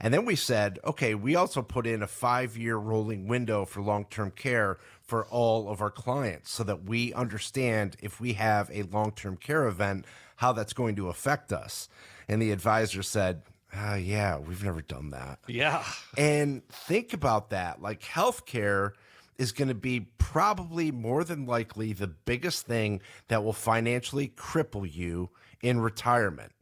And 0.00 0.12
then 0.12 0.24
we 0.24 0.36
said, 0.36 0.78
"Okay, 0.84 1.14
we 1.14 1.36
also 1.36 1.62
put 1.62 1.86
in 1.86 2.02
a 2.02 2.06
five 2.06 2.56
year 2.56 2.76
rolling 2.76 3.28
window 3.28 3.64
for 3.64 3.80
long 3.82 4.06
term 4.06 4.30
care." 4.30 4.78
For 5.02 5.26
all 5.26 5.68
of 5.68 5.80
our 5.80 5.90
clients, 5.90 6.52
so 6.52 6.62
that 6.62 6.84
we 6.84 7.12
understand 7.14 7.96
if 8.00 8.20
we 8.20 8.34
have 8.34 8.70
a 8.72 8.84
long 8.84 9.10
term 9.10 9.36
care 9.36 9.66
event, 9.66 10.06
how 10.36 10.52
that's 10.52 10.72
going 10.72 10.94
to 10.94 11.08
affect 11.08 11.52
us. 11.52 11.88
And 12.28 12.40
the 12.40 12.52
advisor 12.52 13.02
said, 13.02 13.42
uh, 13.76 13.94
Yeah, 13.94 14.38
we've 14.38 14.64
never 14.64 14.80
done 14.80 15.10
that. 15.10 15.38
Yeah. 15.46 15.84
And 16.16 16.66
think 16.68 17.12
about 17.12 17.50
that. 17.50 17.82
Like 17.82 18.02
healthcare 18.02 18.92
is 19.36 19.52
going 19.52 19.68
to 19.68 19.74
be 19.74 20.06
probably 20.18 20.90
more 20.90 21.24
than 21.24 21.46
likely 21.46 21.92
the 21.92 22.06
biggest 22.06 22.66
thing 22.66 23.00
that 23.28 23.42
will 23.42 23.52
financially 23.52 24.28
cripple 24.28 24.90
you 24.90 25.30
in 25.62 25.80
retirement. 25.80 26.52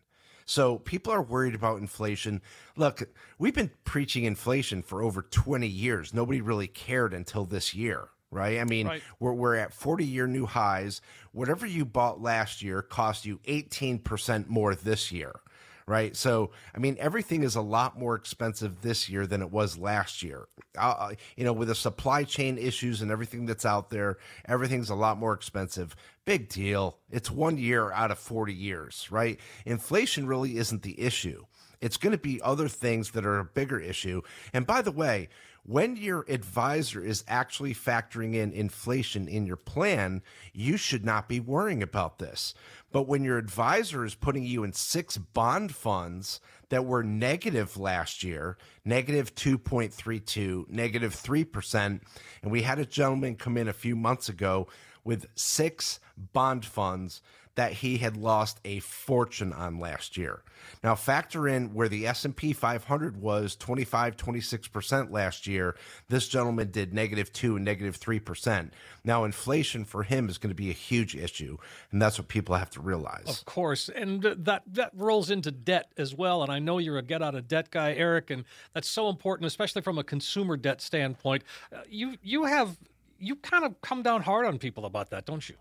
So 0.44 0.78
people 0.78 1.12
are 1.12 1.22
worried 1.22 1.54
about 1.54 1.80
inflation. 1.80 2.40
Look, 2.76 3.02
we've 3.38 3.54
been 3.54 3.70
preaching 3.84 4.24
inflation 4.24 4.82
for 4.82 5.02
over 5.02 5.22
20 5.22 5.66
years. 5.66 6.14
Nobody 6.14 6.40
really 6.40 6.68
cared 6.68 7.12
until 7.12 7.44
this 7.44 7.74
year 7.74 8.08
right? 8.30 8.58
I 8.58 8.64
mean, 8.64 8.86
Right. 8.86 9.02
we're 9.18 9.32
we're 9.32 9.56
at 9.56 9.72
40 9.72 10.04
year 10.04 10.26
new 10.26 10.46
highs. 10.46 11.00
Whatever 11.32 11.66
you 11.66 11.84
bought 11.84 12.20
last 12.20 12.62
year 12.62 12.82
cost 12.82 13.24
you 13.24 13.38
18% 13.46 14.48
more 14.48 14.74
this 14.74 15.12
year. 15.12 15.40
Right. 15.86 16.14
So, 16.14 16.50
I 16.74 16.78
mean, 16.78 16.98
everything 17.00 17.42
is 17.42 17.56
a 17.56 17.62
lot 17.62 17.98
more 17.98 18.14
expensive 18.14 18.82
this 18.82 19.08
year 19.08 19.26
than 19.26 19.40
it 19.40 19.50
was 19.50 19.78
last 19.78 20.22
year. 20.22 20.46
Uh, 20.76 21.14
you 21.34 21.44
know, 21.44 21.54
with 21.54 21.68
the 21.68 21.74
supply 21.74 22.24
chain 22.24 22.58
issues 22.58 23.00
and 23.00 23.10
everything 23.10 23.46
that's 23.46 23.64
out 23.64 23.88
there, 23.88 24.18
everything's 24.44 24.90
a 24.90 24.94
lot 24.94 25.16
more 25.18 25.32
expensive. 25.32 25.96
Big 26.28 26.50
deal. 26.50 26.98
It's 27.10 27.30
one 27.30 27.56
year 27.56 27.90
out 27.90 28.10
of 28.10 28.18
40 28.18 28.52
years, 28.52 29.08
right? 29.10 29.40
Inflation 29.64 30.26
really 30.26 30.58
isn't 30.58 30.82
the 30.82 31.00
issue. 31.00 31.46
It's 31.80 31.96
going 31.96 32.12
to 32.12 32.18
be 32.18 32.38
other 32.42 32.68
things 32.68 33.12
that 33.12 33.24
are 33.24 33.38
a 33.38 33.46
bigger 33.46 33.80
issue. 33.80 34.20
And 34.52 34.66
by 34.66 34.82
the 34.82 34.92
way, 34.92 35.30
when 35.62 35.96
your 35.96 36.26
advisor 36.28 37.02
is 37.02 37.24
actually 37.28 37.74
factoring 37.74 38.34
in 38.34 38.52
inflation 38.52 39.26
in 39.26 39.46
your 39.46 39.56
plan, 39.56 40.20
you 40.52 40.76
should 40.76 41.02
not 41.02 41.30
be 41.30 41.40
worrying 41.40 41.82
about 41.82 42.18
this. 42.18 42.52
But 42.92 43.08
when 43.08 43.24
your 43.24 43.38
advisor 43.38 44.04
is 44.04 44.14
putting 44.14 44.44
you 44.44 44.64
in 44.64 44.74
six 44.74 45.16
bond 45.16 45.74
funds 45.74 46.40
that 46.68 46.84
were 46.84 47.02
negative 47.02 47.78
last 47.78 48.22
year, 48.22 48.58
negative 48.84 49.34
2.32, 49.34 50.68
negative 50.68 51.14
3%, 51.14 52.00
and 52.42 52.52
we 52.52 52.60
had 52.60 52.78
a 52.78 52.84
gentleman 52.84 53.36
come 53.36 53.56
in 53.56 53.68
a 53.68 53.72
few 53.72 53.96
months 53.96 54.28
ago 54.28 54.68
with 55.04 55.26
six 55.34 56.00
bond 56.32 56.64
funds 56.64 57.22
that 57.58 57.72
he 57.72 57.98
had 57.98 58.16
lost 58.16 58.60
a 58.64 58.78
fortune 58.78 59.52
on 59.52 59.80
last 59.80 60.16
year. 60.16 60.44
Now 60.84 60.94
factor 60.94 61.48
in 61.48 61.74
where 61.74 61.88
the 61.88 62.06
S&P 62.06 62.52
500 62.52 63.20
was 63.20 63.56
25 63.56 64.16
26% 64.16 65.10
last 65.10 65.48
year. 65.48 65.74
This 66.08 66.28
gentleman 66.28 66.70
did 66.70 66.94
negative 66.94 67.32
2 67.32 67.56
and 67.56 67.64
negative 67.64 67.98
3%. 67.98 68.70
Now 69.02 69.24
inflation 69.24 69.84
for 69.84 70.04
him 70.04 70.28
is 70.28 70.38
going 70.38 70.50
to 70.50 70.54
be 70.54 70.70
a 70.70 70.74
huge 70.74 71.16
issue, 71.16 71.58
and 71.90 72.00
that's 72.00 72.16
what 72.16 72.28
people 72.28 72.54
have 72.54 72.70
to 72.70 72.80
realize. 72.80 73.24
Of 73.26 73.44
course, 73.44 73.88
and 73.88 74.22
that 74.22 74.62
that 74.68 74.92
rolls 74.94 75.28
into 75.28 75.50
debt 75.50 75.90
as 75.96 76.14
well. 76.14 76.44
And 76.44 76.52
I 76.52 76.60
know 76.60 76.78
you're 76.78 76.98
a 76.98 77.02
get 77.02 77.22
out 77.22 77.34
of 77.34 77.48
debt 77.48 77.72
guy, 77.72 77.92
Eric, 77.92 78.30
and 78.30 78.44
that's 78.72 78.88
so 78.88 79.08
important, 79.08 79.48
especially 79.48 79.82
from 79.82 79.98
a 79.98 80.04
consumer 80.04 80.56
debt 80.56 80.80
standpoint. 80.80 81.42
Uh, 81.74 81.78
you 81.88 82.18
you 82.22 82.44
have 82.44 82.78
you 83.18 83.36
kind 83.36 83.64
of 83.64 83.80
come 83.80 84.02
down 84.02 84.22
hard 84.22 84.46
on 84.46 84.58
people 84.58 84.86
about 84.86 85.10
that, 85.10 85.26
don't 85.26 85.48
you? 85.48 85.56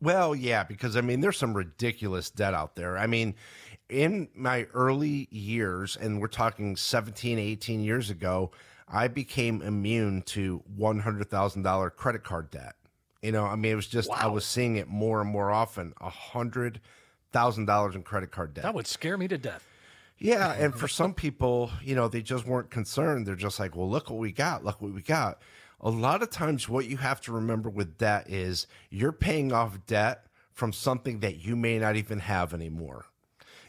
Well, 0.00 0.34
yeah, 0.34 0.64
because 0.64 0.96
I 0.96 1.00
mean, 1.00 1.20
there's 1.20 1.38
some 1.38 1.54
ridiculous 1.54 2.30
debt 2.30 2.54
out 2.54 2.74
there. 2.76 2.98
I 2.98 3.06
mean, 3.06 3.34
in 3.88 4.28
my 4.34 4.66
early 4.74 5.28
years, 5.30 5.96
and 5.96 6.20
we're 6.20 6.28
talking 6.28 6.76
17, 6.76 7.38
18 7.38 7.80
years 7.80 8.10
ago, 8.10 8.50
I 8.88 9.08
became 9.08 9.62
immune 9.62 10.22
to 10.22 10.62
$100,000 10.78 11.96
credit 11.96 12.24
card 12.24 12.50
debt. 12.50 12.74
You 13.22 13.32
know, 13.32 13.44
I 13.44 13.54
mean, 13.54 13.72
it 13.72 13.76
was 13.76 13.86
just, 13.86 14.10
I 14.10 14.26
was 14.26 14.44
seeing 14.44 14.76
it 14.76 14.88
more 14.88 15.20
and 15.20 15.30
more 15.30 15.52
often 15.52 15.94
$100,000 16.02 17.94
in 17.94 18.02
credit 18.02 18.30
card 18.32 18.54
debt. 18.54 18.64
That 18.64 18.74
would 18.74 18.88
scare 18.88 19.16
me 19.16 19.28
to 19.28 19.38
death. 19.38 19.68
Yeah, 20.18 20.52
and 20.52 20.74
for 20.74 20.86
some 20.86 21.14
people, 21.14 21.70
you 21.82 21.94
know, 21.96 22.06
they 22.06 22.22
just 22.22 22.46
weren't 22.46 22.70
concerned. 22.70 23.26
They're 23.26 23.34
just 23.34 23.58
like, 23.58 23.74
"Well, 23.74 23.90
look 23.90 24.08
what 24.08 24.20
we 24.20 24.30
got. 24.30 24.64
Look 24.64 24.80
what 24.80 24.92
we 24.92 25.02
got." 25.02 25.42
A 25.82 25.90
lot 25.90 26.22
of 26.22 26.30
times 26.30 26.68
what 26.68 26.86
you 26.86 26.96
have 26.98 27.20
to 27.22 27.32
remember 27.32 27.68
with 27.68 27.98
debt 27.98 28.30
is 28.30 28.68
you're 28.88 29.10
paying 29.10 29.52
off 29.52 29.84
debt 29.86 30.26
from 30.52 30.72
something 30.72 31.20
that 31.20 31.44
you 31.44 31.56
may 31.56 31.78
not 31.78 31.96
even 31.96 32.20
have 32.20 32.54
anymore. 32.54 33.06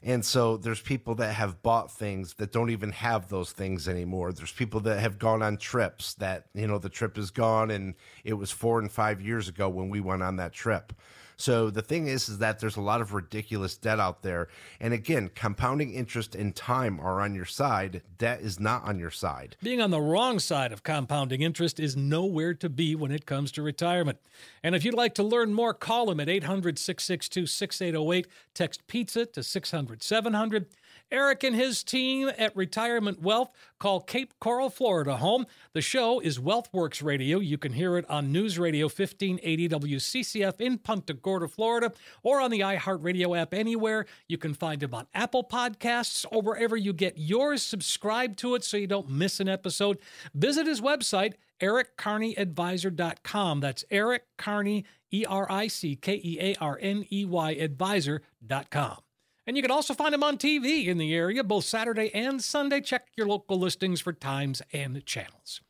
And 0.04 0.24
so 0.24 0.58
there's 0.58 0.82
people 0.82 1.16
that 1.16 1.34
have 1.34 1.64
bought 1.64 1.90
things 1.90 2.36
that 2.36 2.52
don't 2.52 2.70
even 2.70 2.92
have 2.92 3.30
those 3.30 3.52
things 3.52 3.88
anymore. 3.88 4.34
There's 4.34 4.52
people 4.52 4.82
that 4.82 5.00
have 5.00 5.18
gone 5.18 5.42
on 5.42 5.58
trips 5.58 6.14
that, 6.16 6.48
you 6.54 6.68
know, 6.68 6.78
the 6.78 6.90
trip 6.90 7.18
is 7.18 7.32
gone 7.32 7.72
and 7.72 7.96
it 8.24 8.34
was 8.34 8.52
4 8.52 8.80
and 8.80 8.92
5 8.92 9.22
years 9.22 9.48
ago 9.48 9.70
when 9.70 9.90
we 9.90 10.02
went 10.02 10.22
on 10.22 10.36
that 10.36 10.52
trip. 10.52 10.94
So 11.38 11.70
the 11.70 11.82
thing 11.82 12.08
is, 12.08 12.30
is 12.30 12.38
that 12.40 12.60
there's 12.60 12.78
a 12.78 12.82
lot 12.82 13.02
of 13.02 13.14
ridiculous 13.14 13.78
debt 13.78 14.00
out 14.00 14.22
there. 14.22 14.48
And 14.80 14.94
again, 14.94 15.30
compounding 15.34 15.94
interest 15.94 16.36
and 16.36 16.56
time 16.56 17.00
are 17.00 17.22
on 17.22 17.36
your 17.36 17.46
side. 17.46 18.02
Debt 18.18 18.42
is 18.42 18.60
not 18.60 18.84
on 18.84 19.00
your 19.00 19.12
side. 19.12 19.56
Being 19.62 19.82
on 19.82 19.92
the 19.92 20.02
wrong 20.02 20.40
side 20.40 20.72
of 20.72 20.84
compounding 20.84 21.42
interest 21.42 21.80
is 21.80 21.96
nowhere 21.96 22.54
to 22.56 22.70
be 22.70 22.96
when 22.96 23.12
it 23.12 23.26
comes 23.26 23.52
to 23.54 23.62
retirement. 23.62 24.20
And 24.64 24.76
if 24.76 24.86
you'd 24.86 24.94
like 24.94 25.16
to 25.16 25.24
learn 25.24 25.54
more, 25.54 25.74
call 25.74 26.10
him 26.12 26.20
at 26.20 26.30
800 26.30 26.80
662 26.80 27.48
6808. 27.48 28.28
Text 28.54 28.88
pizza 28.88 29.26
to 29.26 29.44
600 29.44 30.04
700. 30.04 30.68
Eric 31.14 31.44
and 31.44 31.56
his 31.56 31.84
team 31.84 32.32
at 32.40 32.56
Retirement 32.56 33.22
Wealth 33.22 33.52
call 33.80 34.02
Cape 34.02 34.34
Coral, 34.40 34.72
Florida 34.72 35.18
home. 35.18 35.46
The 35.74 35.82
show 35.82 36.20
is 36.20 36.40
WealthWorks 36.40 37.04
Radio. 37.04 37.38
You 37.38 37.60
can 37.60 37.74
hear 37.74 38.00
it 38.00 38.10
on 38.10 38.32
News 38.32 38.58
Radio 38.58 38.86
1580 38.86 39.70
WCCF 39.70 40.60
in 40.60 40.80
Punta 40.80 41.14
Gorda, 41.14 41.48
Florida, 41.48 41.94
or 42.24 42.42
on 42.42 42.50
the 42.50 42.62
iHeartRadio 42.62 43.40
app 43.40 43.54
anywhere. 43.54 44.08
You 44.28 44.40
can 44.40 44.56
find 44.56 44.82
him 44.82 44.96
on 44.96 45.06
Apple 45.14 45.44
Podcasts 45.44 46.26
or 46.32 46.42
wherever 46.42 46.76
you 46.76 46.94
get 46.94 47.20
yours. 47.20 47.62
Subscribe 47.62 48.36
to 48.38 48.56
it 48.56 48.64
so 48.64 48.78
you 48.78 48.88
don't 48.88 49.08
miss 49.08 49.40
an 49.40 49.48
episode. 49.48 50.00
Visit 50.34 50.66
his 50.66 50.82
website, 50.82 51.36
erickearneyadvisor.com. 51.62 53.60
That's 53.60 53.86
Eric 53.92 54.24
Kearney, 54.40 54.86
E 55.12 55.26
R 55.30 55.46
I 55.52 55.68
C 55.68 55.96
K 55.96 56.20
E 56.24 56.40
A 56.42 56.56
R 56.60 56.80
N 56.82 57.06
E 57.12 57.24
Y 57.24 57.52
advisor.com. 57.52 59.03
And 59.46 59.58
you 59.58 59.62
can 59.62 59.72
also 59.72 59.94
find 59.94 60.14
them 60.14 60.24
on 60.24 60.38
TV 60.38 60.88
in 60.88 60.98
the 60.98 61.14
area 61.14 61.44
both 61.44 61.66
Saturday 61.66 62.14
and 62.14 62.42
Sunday. 62.42 62.82
Check 62.82 63.08
your 63.18 63.28
local 63.28 63.60
listings 63.60 64.00
for 64.00 64.14
times 64.14 64.62
and 64.72 65.06
channels. 65.06 65.62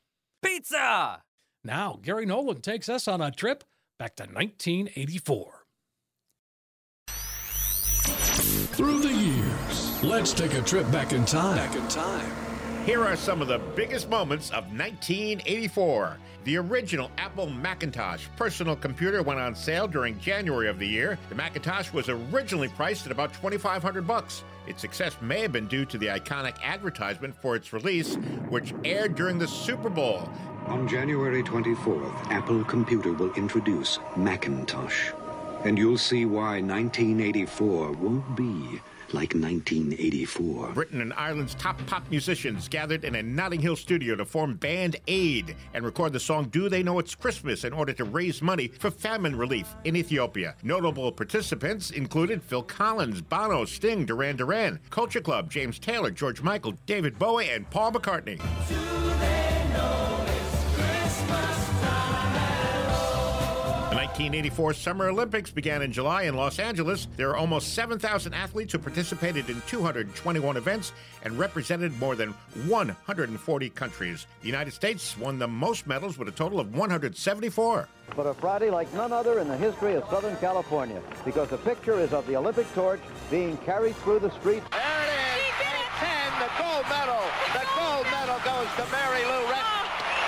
Pizza! 0.43 1.23
Now, 1.63 1.99
Gary 2.01 2.25
Nolan 2.25 2.61
takes 2.61 2.89
us 2.89 3.07
on 3.07 3.21
a 3.21 3.31
trip 3.31 3.63
back 3.97 4.15
to 4.17 4.23
1984. 4.23 5.65
Through 8.73 8.99
the 8.99 9.13
years, 9.13 10.03
let's 10.03 10.33
take 10.33 10.53
a 10.53 10.61
trip 10.61 10.89
back 10.91 11.13
in 11.13 11.25
time. 11.25 11.55
Back 11.55 11.75
in 11.75 11.87
time. 11.87 12.42
Here 12.85 13.01
are 13.01 13.15
some 13.15 13.41
of 13.41 13.47
the 13.47 13.59
biggest 13.77 14.09
moments 14.09 14.49
of 14.49 14.65
1984. 14.65 16.17
The 16.43 16.57
original 16.57 17.09
Apple 17.17 17.49
Macintosh 17.49 18.27
personal 18.35 18.75
computer 18.75 19.23
went 19.23 19.39
on 19.39 19.55
sale 19.55 19.87
during 19.87 20.19
January 20.19 20.67
of 20.67 20.79
the 20.79 20.85
year. 20.85 21.17
The 21.29 21.35
Macintosh 21.35 21.93
was 21.93 22.09
originally 22.09 22.67
priced 22.67 23.05
at 23.05 23.13
about 23.13 23.33
2500 23.35 24.05
bucks. 24.05 24.43
Its 24.67 24.81
success 24.81 25.15
may 25.21 25.39
have 25.39 25.53
been 25.53 25.69
due 25.69 25.85
to 25.85 25.97
the 25.97 26.07
iconic 26.07 26.61
advertisement 26.61 27.33
for 27.41 27.55
its 27.55 27.71
release, 27.71 28.15
which 28.49 28.73
aired 28.83 29.15
during 29.15 29.39
the 29.39 29.47
Super 29.47 29.89
Bowl. 29.89 30.29
On 30.67 30.85
January 30.85 31.41
24th, 31.41 32.31
Apple 32.31 32.65
Computer 32.65 33.13
will 33.13 33.33
introduce 33.35 33.97
Macintosh. 34.17 35.13
And 35.63 35.77
you'll 35.77 35.97
see 35.97 36.25
why 36.25 36.59
1984 36.59 37.93
won't 37.93 38.35
be 38.35 38.81
like 39.13 39.33
1984. 39.33 40.69
Britain 40.73 41.01
and 41.01 41.13
Ireland's 41.13 41.55
top 41.55 41.83
pop 41.85 42.09
musicians 42.09 42.67
gathered 42.67 43.03
in 43.03 43.15
a 43.15 43.23
Notting 43.23 43.61
Hill 43.61 43.75
studio 43.75 44.15
to 44.15 44.25
form 44.25 44.55
Band 44.55 44.97
Aid 45.07 45.55
and 45.73 45.85
record 45.85 46.13
the 46.13 46.19
song 46.19 46.45
Do 46.45 46.69
They 46.69 46.83
Know 46.83 46.99
It's 46.99 47.15
Christmas 47.15 47.63
in 47.63 47.73
order 47.73 47.93
to 47.93 48.03
raise 48.03 48.41
money 48.41 48.67
for 48.67 48.91
famine 48.91 49.35
relief 49.35 49.75
in 49.83 49.95
Ethiopia. 49.95 50.55
Notable 50.63 51.11
participants 51.11 51.91
included 51.91 52.41
Phil 52.43 52.63
Collins, 52.63 53.21
Bono, 53.21 53.65
Sting, 53.65 54.05
Duran 54.05 54.35
Duran, 54.35 54.79
Culture 54.89 55.21
Club, 55.21 55.49
James 55.49 55.79
Taylor, 55.79 56.11
George 56.11 56.41
Michael, 56.41 56.73
David 56.85 57.19
Bowie, 57.19 57.49
and 57.49 57.69
Paul 57.69 57.91
McCartney. 57.91 59.02
1984 64.13 64.73
Summer 64.75 65.07
Olympics 65.09 65.49
began 65.49 65.81
in 65.81 65.91
July 65.91 66.23
in 66.23 66.35
Los 66.35 66.59
Angeles. 66.59 67.07
There 67.17 67.31
are 67.31 67.35
almost 67.35 67.73
7,000 67.73 68.31
athletes 68.31 68.71
who 68.71 68.77
participated 68.77 69.49
in 69.49 69.59
221 69.65 70.55
events 70.55 70.93
and 71.23 71.39
represented 71.39 71.99
more 71.99 72.15
than 72.15 72.29
140 72.67 73.69
countries. 73.71 74.27
The 74.41 74.45
United 74.45 74.69
States 74.69 75.17
won 75.17 75.39
the 75.39 75.47
most 75.47 75.87
medals 75.87 76.19
with 76.19 76.27
a 76.27 76.31
total 76.31 76.59
of 76.59 76.75
174. 76.77 77.87
but 78.15 78.27
a 78.27 78.35
Friday 78.35 78.69
like 78.69 78.93
none 78.93 79.11
other 79.11 79.39
in 79.39 79.47
the 79.47 79.57
history 79.57 79.95
of 79.95 80.03
Southern 80.11 80.35
California 80.37 81.01
because 81.25 81.49
the 81.49 81.57
picture 81.57 81.99
is 81.99 82.13
of 82.13 82.27
the 82.27 82.35
Olympic 82.35 82.71
torch 82.75 83.01
being 83.31 83.57
carried 83.65 83.95
through 84.03 84.19
the 84.19 84.29
streets. 84.39 84.67
There 84.69 84.79
it 84.79 85.09
is. 85.09 85.43
10, 85.97 86.09
the 86.37 86.49
gold 86.61 86.85
medal. 86.87 87.23
The 87.57 87.65
gold 87.73 88.05
medal 88.13 88.37
goes 88.45 88.69
to 88.77 88.85
Mary 88.91 89.25
Lou 89.25 89.47
Retton. 89.51 89.72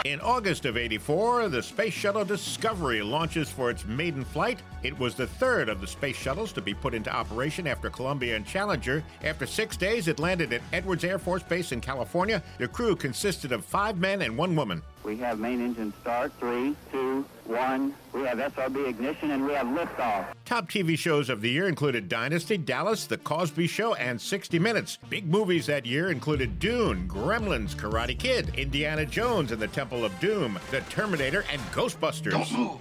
In 0.05 0.21
August 0.21 0.65
of 0.65 0.77
84, 0.77 1.49
the 1.49 1.63
Space 1.63 1.91
Shuttle 1.91 2.23
Discovery 2.23 3.01
launches 3.01 3.49
for 3.49 3.71
its 3.71 3.85
maiden 3.85 4.23
flight. 4.23 4.61
It 4.83 4.95
was 4.99 5.15
the 5.15 5.25
third 5.25 5.67
of 5.67 5.81
the 5.81 5.87
space 5.87 6.15
shuttles 6.15 6.53
to 6.53 6.61
be 6.61 6.75
put 6.75 6.93
into 6.93 7.11
operation 7.11 7.65
after 7.65 7.89
Columbia 7.89 8.35
and 8.35 8.45
Challenger. 8.45 9.03
After 9.23 9.47
six 9.47 9.75
days, 9.75 10.07
it 10.07 10.19
landed 10.19 10.53
at 10.53 10.61
Edwards 10.73 11.03
Air 11.03 11.17
Force 11.17 11.41
Base 11.41 11.71
in 11.71 11.81
California. 11.81 12.43
The 12.59 12.67
crew 12.67 12.95
consisted 12.95 13.51
of 13.51 13.65
five 13.65 13.97
men 13.97 14.21
and 14.21 14.37
one 14.37 14.55
woman. 14.55 14.83
We 15.05 15.17
have 15.17 15.39
main 15.39 15.61
engine 15.61 15.93
start. 16.01 16.33
Three, 16.39 16.75
two, 16.91 17.23
one. 17.43 17.93
We 18.11 18.21
have 18.21 18.39
SRB 18.39 18.89
ignition 18.89 19.29
and 19.31 19.45
we 19.45 19.53
have 19.53 19.67
liftoff. 19.67 20.25
Top 20.45 20.67
TV 20.67 20.97
shows 20.97 21.29
of 21.29 21.41
the 21.41 21.49
year 21.49 21.67
included 21.67 22.09
Dynasty, 22.09 22.57
Dallas, 22.57 23.05
The 23.05 23.19
Cosby 23.19 23.67
Show, 23.67 23.93
and 23.93 24.19
60 24.19 24.57
Minutes. 24.57 24.97
Big 25.07 25.27
movies 25.27 25.67
that 25.67 25.85
year 25.85 26.09
included 26.09 26.57
Dune, 26.57 27.07
Gremlins, 27.07 27.75
Karate 27.75 28.17
Kid, 28.17 28.51
Indiana 28.55 29.05
Jones 29.05 29.51
and 29.51 29.61
the 29.61 29.67
Temple 29.67 30.03
of 30.03 30.19
Doom, 30.19 30.57
The 30.71 30.81
Terminator, 30.81 31.45
and 31.51 31.61
Ghostbusters. 31.71 32.31
Don't 32.31 32.51
move. 32.57 32.79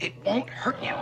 It 0.00 0.14
won't 0.24 0.48
hurt 0.48 0.82
you. 0.82 0.94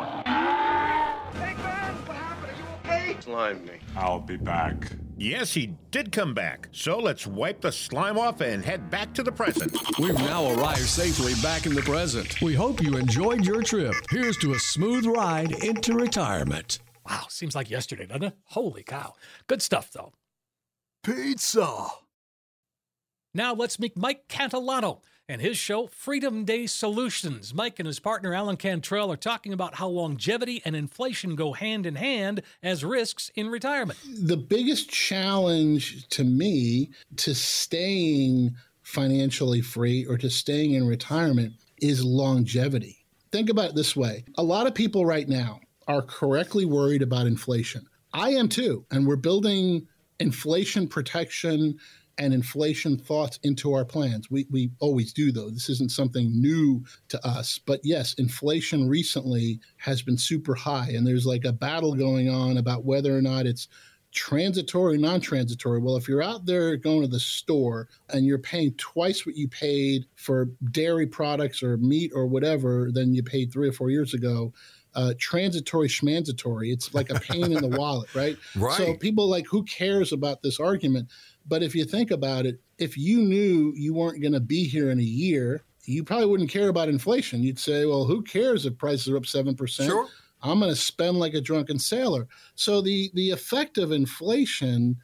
Slime 3.20 3.64
me. 3.64 3.74
I'll 3.96 4.20
be 4.20 4.36
back. 4.36 4.92
Yes, 5.18 5.54
he 5.54 5.74
did 5.90 6.12
come 6.12 6.34
back. 6.34 6.68
So 6.72 6.98
let's 6.98 7.26
wipe 7.26 7.60
the 7.60 7.72
slime 7.72 8.18
off 8.18 8.40
and 8.40 8.64
head 8.64 8.90
back 8.90 9.14
to 9.14 9.22
the 9.22 9.32
present. 9.32 9.76
We've 9.98 10.14
now 10.14 10.52
arrived 10.52 10.80
safely 10.80 11.32
back 11.42 11.66
in 11.66 11.74
the 11.74 11.82
present. 11.82 12.40
We 12.42 12.54
hope 12.54 12.82
you 12.82 12.96
enjoyed 12.96 13.46
your 13.46 13.62
trip. 13.62 13.94
Here's 14.10 14.36
to 14.38 14.52
a 14.52 14.58
smooth 14.58 15.06
ride 15.06 15.52
into 15.64 15.94
retirement. 15.94 16.80
Wow, 17.08 17.26
seems 17.28 17.54
like 17.54 17.70
yesterday, 17.70 18.06
doesn't 18.06 18.24
it? 18.24 18.36
Holy 18.44 18.82
cow. 18.82 19.14
Good 19.46 19.62
stuff, 19.62 19.90
though. 19.90 20.12
Pizza. 21.02 21.86
Now 23.32 23.54
let's 23.54 23.78
meet 23.78 23.96
Mike 23.96 24.28
Cantillano 24.28 25.02
and 25.28 25.40
his 25.40 25.56
show, 25.56 25.88
Freedom 25.88 26.44
Day 26.44 26.66
Solutions. 26.66 27.52
Mike 27.52 27.78
and 27.78 27.86
his 27.86 27.98
partner, 27.98 28.34
Alan 28.34 28.56
Cantrell, 28.56 29.12
are 29.12 29.16
talking 29.16 29.52
about 29.52 29.74
how 29.74 29.88
longevity 29.88 30.62
and 30.64 30.76
inflation 30.76 31.34
go 31.34 31.52
hand 31.52 31.86
in 31.86 31.96
hand 31.96 32.42
as 32.62 32.84
risks 32.84 33.30
in 33.34 33.48
retirement. 33.48 33.98
The 34.22 34.36
biggest 34.36 34.88
challenge 34.88 36.08
to 36.10 36.24
me 36.24 36.90
to 37.16 37.34
staying 37.34 38.54
financially 38.82 39.60
free 39.60 40.06
or 40.06 40.16
to 40.18 40.30
staying 40.30 40.74
in 40.74 40.86
retirement 40.86 41.54
is 41.80 42.04
longevity. 42.04 43.04
Think 43.32 43.50
about 43.50 43.70
it 43.70 43.74
this 43.74 43.96
way 43.96 44.24
a 44.36 44.42
lot 44.42 44.66
of 44.66 44.74
people 44.74 45.04
right 45.04 45.28
now 45.28 45.60
are 45.88 46.02
correctly 46.02 46.64
worried 46.64 47.02
about 47.02 47.26
inflation. 47.26 47.84
I 48.12 48.30
am 48.30 48.48
too. 48.48 48.84
And 48.90 49.06
we're 49.06 49.16
building 49.16 49.86
inflation 50.20 50.88
protection 50.88 51.78
and 52.18 52.32
inflation 52.32 52.96
thoughts 52.96 53.38
into 53.42 53.72
our 53.74 53.84
plans. 53.84 54.30
We, 54.30 54.46
we 54.50 54.70
always 54.78 55.12
do, 55.12 55.32
though. 55.32 55.50
This 55.50 55.68
isn't 55.68 55.90
something 55.90 56.30
new 56.40 56.84
to 57.08 57.26
us. 57.26 57.58
But 57.58 57.80
yes, 57.84 58.14
inflation 58.14 58.88
recently 58.88 59.60
has 59.78 60.02
been 60.02 60.18
super 60.18 60.54
high, 60.54 60.90
and 60.90 61.06
there's 61.06 61.26
like 61.26 61.44
a 61.44 61.52
battle 61.52 61.94
going 61.94 62.28
on 62.28 62.56
about 62.56 62.84
whether 62.84 63.16
or 63.16 63.22
not 63.22 63.46
it's 63.46 63.68
transitory, 64.12 64.96
non 64.96 65.20
transitory. 65.20 65.78
Well, 65.78 65.96
if 65.96 66.08
you're 66.08 66.22
out 66.22 66.46
there 66.46 66.76
going 66.76 67.02
to 67.02 67.08
the 67.08 67.20
store 67.20 67.88
and 68.08 68.24
you're 68.24 68.38
paying 68.38 68.72
twice 68.74 69.26
what 69.26 69.36
you 69.36 69.46
paid 69.46 70.06
for 70.14 70.48
dairy 70.70 71.06
products 71.06 71.62
or 71.62 71.76
meat 71.76 72.12
or 72.14 72.26
whatever 72.26 72.90
than 72.90 73.14
you 73.14 73.22
paid 73.22 73.52
three 73.52 73.68
or 73.68 73.72
four 73.72 73.90
years 73.90 74.14
ago, 74.14 74.52
uh, 74.94 75.12
transitory 75.18 75.88
schmanzatory. 75.88 76.72
It's 76.72 76.94
like 76.94 77.10
a 77.10 77.20
pain 77.20 77.52
in 77.52 77.60
the 77.60 77.68
wallet, 77.78 78.12
right? 78.14 78.36
Right. 78.56 78.76
So 78.76 78.94
people 78.94 79.28
like, 79.28 79.46
who 79.46 79.62
cares 79.64 80.12
about 80.12 80.42
this 80.42 80.58
argument? 80.58 81.10
But 81.48 81.62
if 81.62 81.74
you 81.74 81.84
think 81.84 82.10
about 82.10 82.46
it, 82.46 82.60
if 82.78 82.96
you 82.98 83.20
knew 83.20 83.72
you 83.76 83.94
weren't 83.94 84.20
going 84.20 84.32
to 84.32 84.40
be 84.40 84.64
here 84.64 84.90
in 84.90 84.98
a 84.98 85.02
year, 85.02 85.62
you 85.84 86.02
probably 86.02 86.26
wouldn't 86.26 86.50
care 86.50 86.68
about 86.68 86.88
inflation. 86.88 87.42
You'd 87.42 87.58
say, 87.58 87.86
well, 87.86 88.04
who 88.04 88.22
cares 88.22 88.66
if 88.66 88.76
prices 88.76 89.08
are 89.08 89.16
up 89.16 89.22
7%? 89.22 89.86
Sure. 89.86 90.08
I'm 90.42 90.60
going 90.60 90.70
to 90.70 90.76
spend 90.76 91.18
like 91.18 91.34
a 91.34 91.40
drunken 91.40 91.78
sailor. 91.78 92.28
So 92.54 92.80
the 92.80 93.10
the 93.14 93.30
effect 93.30 93.78
of 93.78 93.92
inflation 93.92 94.98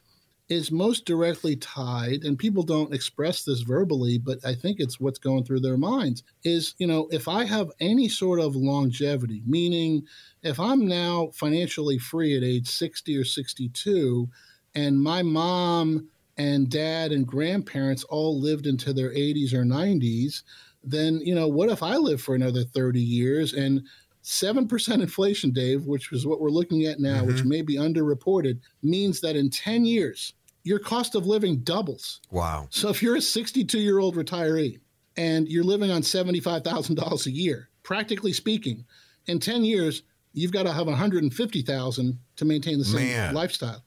is 0.49 0.71
most 0.71 1.05
directly 1.05 1.55
tied 1.55 2.23
and 2.23 2.37
people 2.37 2.63
don't 2.63 2.93
express 2.93 3.43
this 3.43 3.61
verbally 3.61 4.17
but 4.17 4.37
i 4.45 4.53
think 4.53 4.79
it's 4.79 4.99
what's 4.99 5.17
going 5.17 5.43
through 5.43 5.59
their 5.59 5.77
minds 5.77 6.21
is 6.43 6.75
you 6.77 6.85
know 6.85 7.07
if 7.11 7.29
i 7.29 7.45
have 7.45 7.71
any 7.79 8.09
sort 8.09 8.41
of 8.41 8.55
longevity 8.55 9.41
meaning 9.45 10.05
if 10.43 10.59
i'm 10.59 10.85
now 10.85 11.29
financially 11.33 11.97
free 11.97 12.35
at 12.35 12.43
age 12.43 12.67
60 12.67 13.17
or 13.17 13.23
62 13.23 14.29
and 14.75 15.01
my 15.01 15.21
mom 15.21 16.09
and 16.37 16.69
dad 16.69 17.11
and 17.11 17.27
grandparents 17.27 18.03
all 18.05 18.39
lived 18.39 18.67
into 18.67 18.93
their 18.93 19.11
80s 19.11 19.53
or 19.53 19.63
90s 19.63 20.43
then 20.83 21.19
you 21.23 21.35
know 21.35 21.47
what 21.47 21.69
if 21.69 21.83
i 21.83 21.95
live 21.95 22.21
for 22.21 22.35
another 22.35 22.63
30 22.63 22.99
years 22.99 23.53
and 23.53 23.83
7% 24.23 24.93
inflation, 25.01 25.51
Dave, 25.51 25.85
which 25.85 26.11
is 26.13 26.25
what 26.25 26.39
we're 26.39 26.49
looking 26.49 26.85
at 26.85 26.99
now, 26.99 27.23
which 27.25 27.37
mm-hmm. 27.37 27.49
may 27.49 27.61
be 27.61 27.75
underreported, 27.75 28.59
means 28.81 29.19
that 29.19 29.35
in 29.35 29.49
10 29.49 29.85
years, 29.85 30.33
your 30.63 30.79
cost 30.79 31.13
of 31.15 31.27
living 31.27 31.57
doubles. 31.59 32.21
Wow. 32.31 32.67
So 32.69 32.89
if 32.89 33.03
you're 33.03 33.17
a 33.17 33.21
62 33.21 33.77
year 33.77 33.99
old 33.99 34.15
retiree 34.15 34.79
and 35.17 35.47
you're 35.49 35.63
living 35.63 35.91
on 35.91 36.01
$75,000 36.01 37.25
a 37.25 37.31
year, 37.31 37.69
practically 37.83 38.31
speaking, 38.31 38.85
in 39.27 39.39
10 39.39 39.65
years, 39.65 40.03
you've 40.31 40.53
got 40.53 40.63
to 40.63 40.71
have 40.71 40.87
150,000 40.87 42.19
to 42.37 42.45
maintain 42.45 42.79
the 42.79 42.85
same 42.85 43.07
Man. 43.07 43.33
lifestyle. 43.33 43.83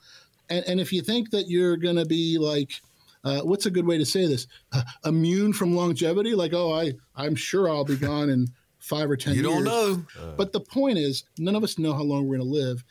And, 0.48 0.64
and 0.66 0.80
if 0.80 0.92
you 0.92 1.02
think 1.02 1.30
that 1.30 1.48
you're 1.48 1.76
going 1.76 1.96
to 1.96 2.06
be 2.06 2.38
like, 2.38 2.80
uh, 3.24 3.40
what's 3.40 3.66
a 3.66 3.70
good 3.70 3.86
way 3.86 3.98
to 3.98 4.06
say 4.06 4.26
this? 4.26 4.46
Uh, 4.72 4.82
immune 5.04 5.52
from 5.52 5.74
longevity? 5.74 6.34
Like, 6.34 6.52
oh, 6.54 6.72
I, 6.72 6.94
I'm 7.16 7.34
sure 7.34 7.68
I'll 7.68 7.84
be 7.84 7.96
gone 7.96 8.30
in 8.30 8.48
five 8.78 9.10
or 9.10 9.16
10 9.16 9.34
You 9.34 9.42
years. 9.42 9.52
don't 9.52 9.64
know. 9.64 10.04
But 10.36 10.52
the 10.52 10.60
point 10.60 10.98
is, 10.98 11.24
none 11.38 11.56
of 11.56 11.64
us 11.64 11.78
know 11.78 11.92
how 11.92 12.02
long 12.02 12.26
we're 12.26 12.36
going 12.38 12.48
to 12.48 12.54
live, 12.54 12.84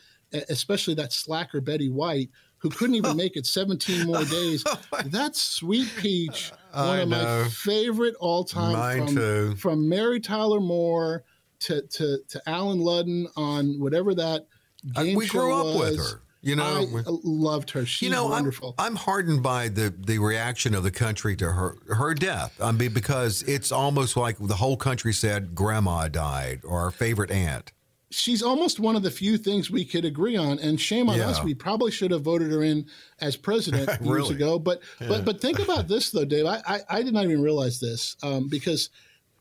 especially 0.50 0.94
that 0.96 1.14
slacker 1.14 1.62
Betty 1.62 1.90
White 1.90 2.30
who 2.58 2.70
couldn't 2.72 2.96
even 2.96 3.16
make 3.18 3.38
it 3.38 3.46
17 3.46 4.08
more 4.08 4.24
days. 4.26 4.64
That's 5.06 5.42
Sweet 5.42 5.88
Peach, 5.98 6.52
one 6.74 6.86
I 6.86 6.98
of 7.02 7.10
my 7.10 7.48
favorite 7.50 8.16
all 8.20 8.44
time. 8.44 8.74
Mine 8.74 9.06
from, 9.06 9.16
too. 9.16 9.56
From 9.56 9.88
Mary 9.88 10.20
Tyler 10.20 10.60
Moore 10.60 11.24
to, 11.60 11.82
to, 11.84 12.18
to 12.28 12.42
Allen 12.48 12.80
Ludden 12.80 13.26
on 13.38 13.80
whatever 13.80 14.16
that 14.16 14.48
game 14.94 15.16
we 15.16 15.28
show 15.28 15.40
grew 15.40 15.54
up 15.54 15.80
with 15.80 15.98
was. 15.98 16.12
her. 16.14 16.22
You 16.46 16.56
know, 16.56 16.64
I 16.96 17.04
loved 17.24 17.72
her. 17.72 17.86
She's 17.86 18.08
you 18.08 18.16
know, 18.16 18.28
wonderful. 18.28 18.76
I'm, 18.78 18.86
I'm 18.92 18.96
hardened 18.96 19.42
by 19.42 19.68
the, 19.68 19.92
the 19.98 20.20
reaction 20.20 20.76
of 20.76 20.84
the 20.84 20.92
country 20.92 21.36
to 21.38 21.52
her 21.52 21.76
her 21.88 22.14
death. 22.14 22.56
I 22.62 22.72
mean, 22.72 22.94
because 22.94 23.42
it's 23.44 23.72
almost 23.72 24.16
like 24.16 24.38
the 24.40 24.56
whole 24.56 24.78
country 24.78 25.12
said 25.12 25.56
grandma 25.56 26.08
died 26.08 26.62
or 26.64 26.80
our 26.82 26.92
favorite 26.92 27.32
aunt. 27.32 27.72
she's 28.12 28.44
almost 28.44 28.80
one 28.80 28.96
of 28.96 29.02
the 29.02 29.10
few 29.10 29.38
things 29.40 29.72
we 29.72 29.84
could 29.84 30.06
agree 30.06 30.38
on 30.38 30.60
and 30.60 30.80
shame 30.80 31.10
on 31.10 31.18
Yeah. 31.18 31.30
us 31.30 31.44
we 31.44 31.56
probably 31.56 31.90
should 31.92 32.12
have 32.12 32.22
voted 32.22 32.52
her 32.52 32.62
in 32.64 32.86
as 33.20 33.36
president 33.36 33.88
years 34.02 34.02
Really? 34.08 34.36
ago 34.36 34.60
but 34.60 34.82
Yeah. 35.02 35.08
but 35.10 35.26
but 35.26 35.42
think 35.42 35.58
about 35.60 35.88
this 35.88 36.12
though 36.12 36.24
dave 36.24 36.46
i 36.46 36.62
i, 36.68 36.80
I 36.98 37.02
did 37.02 37.14
not 37.16 37.26
even 37.26 37.42
realize 37.42 37.80
this 37.80 38.16
um, 38.22 38.48
because 38.48 38.92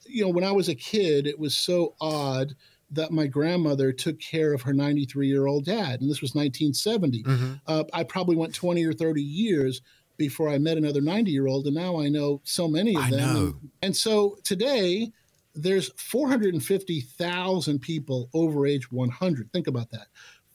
you 0.07 0.23
know 0.25 0.31
when 0.31 0.45
i 0.45 0.51
was 0.51 0.69
a 0.71 0.75
kid 0.75 1.27
it 1.27 1.39
was 1.39 1.55
so 1.55 1.95
odd 2.01 2.57
that 2.95 3.11
my 3.13 3.27
grandmother 3.27 3.93
took 3.93 4.19
care 4.21 4.53
of 4.53 4.63
her 4.63 4.73
93 4.73 5.27
year 5.29 5.47
old 5.47 5.65
dad 5.65 6.01
and 6.01 6.11
this 6.11 6.21
was 6.21 6.35
1970 6.35 7.23
Mm-hmm. 7.23 7.53
uh, 7.67 7.85
i 7.93 8.03
probably 8.03 8.37
went 8.37 8.55
20 8.55 8.85
or 8.85 8.93
30 8.93 9.23
years 9.23 9.83
before 10.17 10.49
i 10.49 10.59
met 10.59 10.77
another 10.77 11.01
90 11.01 11.31
year 11.31 11.47
old 11.47 11.67
and 11.67 11.75
now 11.75 12.01
i 12.01 12.09
know 12.09 12.41
so 12.45 12.69
many 12.69 12.95
of 12.97 13.03
I 13.03 13.11
them 13.11 13.19
know. 13.21 13.41
And, 13.47 13.71
and 13.83 13.97
so 13.97 14.37
today 14.45 15.13
there's 15.55 15.91
450,000 15.97 17.79
people 17.79 18.29
over 18.35 18.67
age 18.67 18.91
100. 18.91 19.53
Think 19.53 19.69
about 19.69 19.91
that. 19.91 20.09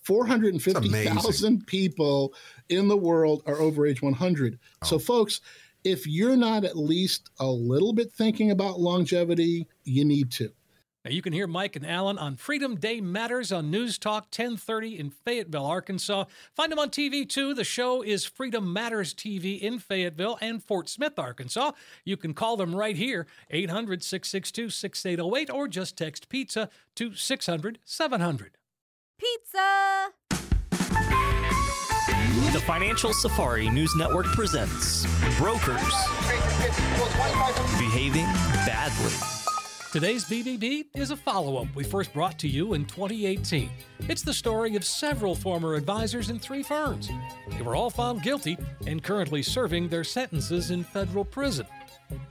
450,000 0.03 1.65
people 1.67 2.33
in 2.69 2.87
the 2.87 2.97
world 2.97 3.43
are 3.45 3.59
over 3.59 3.85
age 3.85 4.01
100. 4.01 4.59
So, 4.83 4.99
folks, 4.99 5.41
if 5.83 6.05
you're 6.07 6.35
not 6.35 6.65
at 6.65 6.77
least 6.77 7.29
a 7.39 7.47
little 7.47 7.93
bit 7.93 8.11
thinking 8.11 8.51
about 8.51 8.79
longevity, 8.79 9.67
you 9.83 10.03
need 10.03 10.31
to. 10.31 10.51
Now 11.05 11.11
you 11.11 11.21
can 11.21 11.31
hear 11.31 11.47
Mike 11.47 11.77
and 11.77 11.85
Alan 11.85 12.17
on 12.17 12.35
Freedom 12.35 12.75
Day 12.75 12.99
Matters 12.99 13.53
on 13.53 13.71
News 13.71 13.97
Talk 13.97 14.23
1030 14.25 14.99
in 14.99 15.09
Fayetteville, 15.09 15.65
Arkansas. 15.65 16.25
Find 16.53 16.71
them 16.71 16.79
on 16.79 16.89
TV 16.89 17.27
too. 17.27 17.53
The 17.53 17.63
show 17.63 18.01
is 18.01 18.25
Freedom 18.25 18.73
Matters 18.73 19.13
TV 19.13 19.61
in 19.61 19.79
Fayetteville 19.79 20.37
and 20.41 20.61
Fort 20.61 20.89
Smith, 20.89 21.17
Arkansas. 21.17 21.71
You 22.03 22.17
can 22.17 22.33
call 22.33 22.57
them 22.57 22.75
right 22.75 22.97
here, 22.97 23.27
800 23.49 24.03
662 24.03 24.69
6808, 24.69 25.49
or 25.49 25.69
just 25.69 25.97
text 25.97 26.27
pizza 26.27 26.69
to 26.95 27.15
600 27.15 27.79
700. 27.85 28.57
Pizza! 29.17 30.09
The 32.51 32.63
Financial 32.65 33.13
Safari 33.13 33.69
News 33.69 33.95
Network 33.95 34.25
presents 34.27 35.05
Brokers 35.37 35.79
Behaving 37.77 38.25
Badly. 38.65 39.38
Today's 39.91 40.23
BBB 40.25 40.85
is 40.93 41.09
a 41.09 41.17
follow 41.17 41.57
up 41.57 41.75
we 41.75 41.83
first 41.83 42.13
brought 42.13 42.37
to 42.37 42.47
you 42.47 42.75
in 42.75 42.85
2018. 42.85 43.71
It's 44.01 44.21
the 44.21 44.31
story 44.31 44.75
of 44.75 44.85
several 44.85 45.33
former 45.33 45.73
advisors 45.73 46.29
in 46.29 46.37
three 46.37 46.61
firms. 46.61 47.09
They 47.57 47.63
were 47.63 47.75
all 47.75 47.89
found 47.89 48.21
guilty 48.21 48.55
and 48.85 49.01
currently 49.01 49.41
serving 49.41 49.89
their 49.89 50.03
sentences 50.03 50.69
in 50.69 50.83
federal 50.83 51.25
prison. 51.25 51.65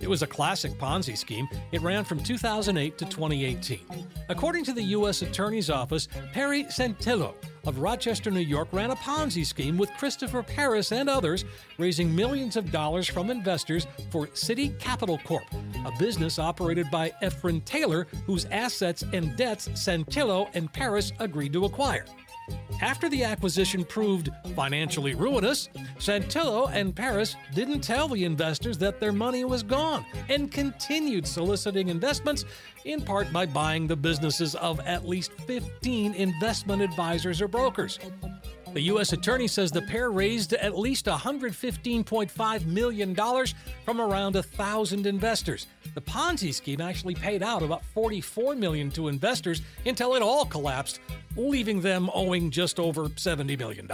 It 0.00 0.08
was 0.08 0.22
a 0.22 0.26
classic 0.26 0.72
Ponzi 0.72 1.16
scheme. 1.16 1.48
It 1.72 1.82
ran 1.82 2.04
from 2.04 2.22
2008 2.22 2.98
to 2.98 3.04
2018. 3.04 3.80
According 4.28 4.64
to 4.64 4.72
the 4.72 4.82
U.S. 4.82 5.22
Attorney's 5.22 5.70
Office, 5.70 6.08
Perry 6.32 6.64
Santillo 6.64 7.34
of 7.66 7.78
Rochester, 7.78 8.30
New 8.30 8.40
York, 8.40 8.68
ran 8.72 8.90
a 8.90 8.96
Ponzi 8.96 9.44
scheme 9.44 9.76
with 9.76 9.90
Christopher 9.98 10.42
Paris 10.42 10.92
and 10.92 11.08
others, 11.08 11.44
raising 11.78 12.14
millions 12.14 12.56
of 12.56 12.72
dollars 12.72 13.06
from 13.06 13.30
investors 13.30 13.86
for 14.10 14.28
City 14.34 14.70
Capital 14.78 15.18
Corp, 15.18 15.44
a 15.84 15.92
business 15.98 16.38
operated 16.38 16.90
by 16.90 17.12
Ephren 17.22 17.64
Taylor, 17.64 18.06
whose 18.26 18.46
assets 18.46 19.04
and 19.12 19.36
debts 19.36 19.68
Santillo 19.70 20.48
and 20.54 20.72
Paris 20.72 21.12
agreed 21.18 21.52
to 21.52 21.64
acquire. 21.64 22.04
After 22.80 23.08
the 23.08 23.24
acquisition 23.24 23.84
proved 23.84 24.30
financially 24.54 25.14
ruinous, 25.14 25.68
Santillo 25.98 26.70
and 26.72 26.94
Paris 26.94 27.34
didn't 27.54 27.80
tell 27.80 28.06
the 28.06 28.24
investors 28.24 28.78
that 28.78 29.00
their 29.00 29.12
money 29.12 29.44
was 29.44 29.64
gone 29.64 30.06
and 30.28 30.50
continued 30.50 31.26
soliciting 31.26 31.88
investments, 31.88 32.44
in 32.84 33.00
part 33.00 33.32
by 33.32 33.46
buying 33.46 33.88
the 33.88 33.96
businesses 33.96 34.54
of 34.54 34.78
at 34.80 35.08
least 35.08 35.32
15 35.32 36.14
investment 36.14 36.80
advisors 36.80 37.42
or 37.42 37.48
brokers. 37.48 37.98
The 38.74 38.82
U.S. 38.82 39.12
Attorney 39.12 39.48
says 39.48 39.70
the 39.70 39.82
pair 39.82 40.10
raised 40.10 40.52
at 40.52 40.78
least 40.78 41.06
$115.5 41.06 42.66
million 42.66 43.16
from 43.84 44.00
around 44.00 44.36
a 44.36 44.42
thousand 44.42 45.06
investors. 45.06 45.66
The 45.94 46.02
Ponzi 46.02 46.52
scheme 46.52 46.80
actually 46.80 47.14
paid 47.14 47.42
out 47.42 47.62
about 47.62 47.84
44 47.86 48.54
million 48.56 48.90
to 48.92 49.08
investors 49.08 49.62
until 49.86 50.14
it 50.14 50.22
all 50.22 50.44
collapsed, 50.44 51.00
leaving 51.36 51.80
them 51.80 52.10
owing 52.12 52.50
just 52.50 52.78
over 52.78 53.08
$70 53.08 53.58
million. 53.58 53.88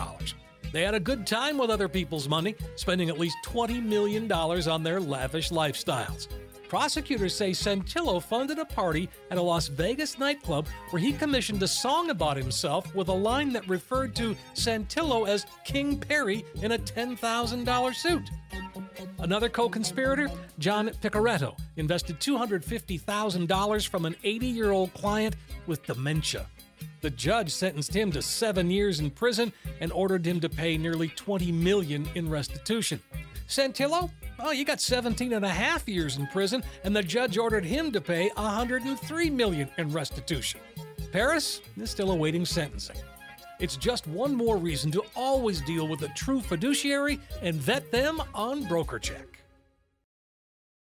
They 0.72 0.82
had 0.82 0.94
a 0.94 1.00
good 1.00 1.24
time 1.24 1.56
with 1.56 1.70
other 1.70 1.88
people's 1.88 2.28
money, 2.28 2.56
spending 2.74 3.08
at 3.08 3.18
least 3.18 3.37
$20 3.46 3.82
million 3.82 4.30
on 4.30 4.82
their 4.82 5.00
lavish 5.00 5.50
lifestyles. 5.50 6.26
Prosecutors 6.74 7.37
say 7.37 7.52
Santillo 7.52 8.20
funded 8.20 8.58
a 8.58 8.64
party 8.64 9.08
at 9.30 9.38
a 9.38 9.40
Las 9.40 9.68
Vegas 9.68 10.18
nightclub 10.18 10.66
where 10.90 11.00
he 11.00 11.12
commissioned 11.12 11.62
a 11.62 11.68
song 11.68 12.10
about 12.10 12.37
himself 12.37 12.92
with 12.96 13.06
a 13.06 13.12
line 13.12 13.52
that 13.52 13.68
referred 13.68 14.16
to 14.16 14.34
Santillo 14.54 15.28
as 15.28 15.46
King 15.64 15.96
Perry 15.96 16.44
in 16.62 16.72
a 16.72 16.78
$10,000 16.78 17.94
suit. 17.94 18.28
Another 19.20 19.48
co 19.48 19.68
conspirator, 19.68 20.28
John 20.58 20.88
Picaretto, 21.00 21.56
invested 21.76 22.18
$250,000 22.18 23.88
from 23.88 24.04
an 24.04 24.16
80 24.24 24.46
year 24.48 24.72
old 24.72 24.92
client 24.94 25.37
with 25.68 25.87
dementia. 25.87 26.44
The 27.02 27.10
judge 27.10 27.52
sentenced 27.52 27.94
him 27.94 28.10
to 28.10 28.20
seven 28.20 28.68
years 28.68 28.98
in 28.98 29.12
prison 29.12 29.52
and 29.78 29.92
ordered 29.92 30.26
him 30.26 30.40
to 30.40 30.48
pay 30.48 30.76
nearly 30.76 31.10
$20 31.10 31.54
million 31.54 32.08
in 32.16 32.28
restitution. 32.28 33.00
Santillo, 33.48 34.11
oh, 34.40 34.50
you 34.52 34.64
got 34.64 34.80
17 34.80 35.33
and 35.33 35.44
a 35.44 35.48
half 35.48 35.88
years 35.88 36.16
in 36.16 36.26
prison, 36.28 36.62
and 36.83 36.94
the 36.94 37.02
judge 37.02 37.37
ordered 37.38 37.64
him 37.64 37.92
to 37.92 38.00
pay 38.00 38.30
103 38.37 39.30
million 39.30 39.68
in 39.78 39.92
restitution. 39.92 40.61
Paris 41.12 41.61
is 41.76 41.90
still 41.90 42.11
awaiting 42.11 42.44
sentencing. 42.44 42.96
It's 43.61 43.76
just 43.76 44.07
one 44.07 44.35
more 44.35 44.57
reason 44.57 44.90
to 44.92 45.04
always 45.14 45.61
deal 45.61 45.87
with 45.87 46.02
a 46.02 46.09
true 46.09 46.40
fiduciary 46.40 47.20
and 47.40 47.54
vet 47.54 47.90
them 47.90 48.20
on 48.35 48.64
broker 48.64 48.98
check. 48.98 49.42